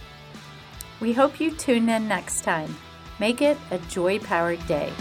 We 1.00 1.13
hope 1.13 1.39
you 1.39 1.52
tune 1.52 1.88
in 1.88 2.08
next 2.08 2.41
time. 2.41 2.76
Make 3.20 3.41
it 3.41 3.58
a 3.72 3.78
joy 3.78 4.20
powered 4.20 4.65
day. 4.67 4.91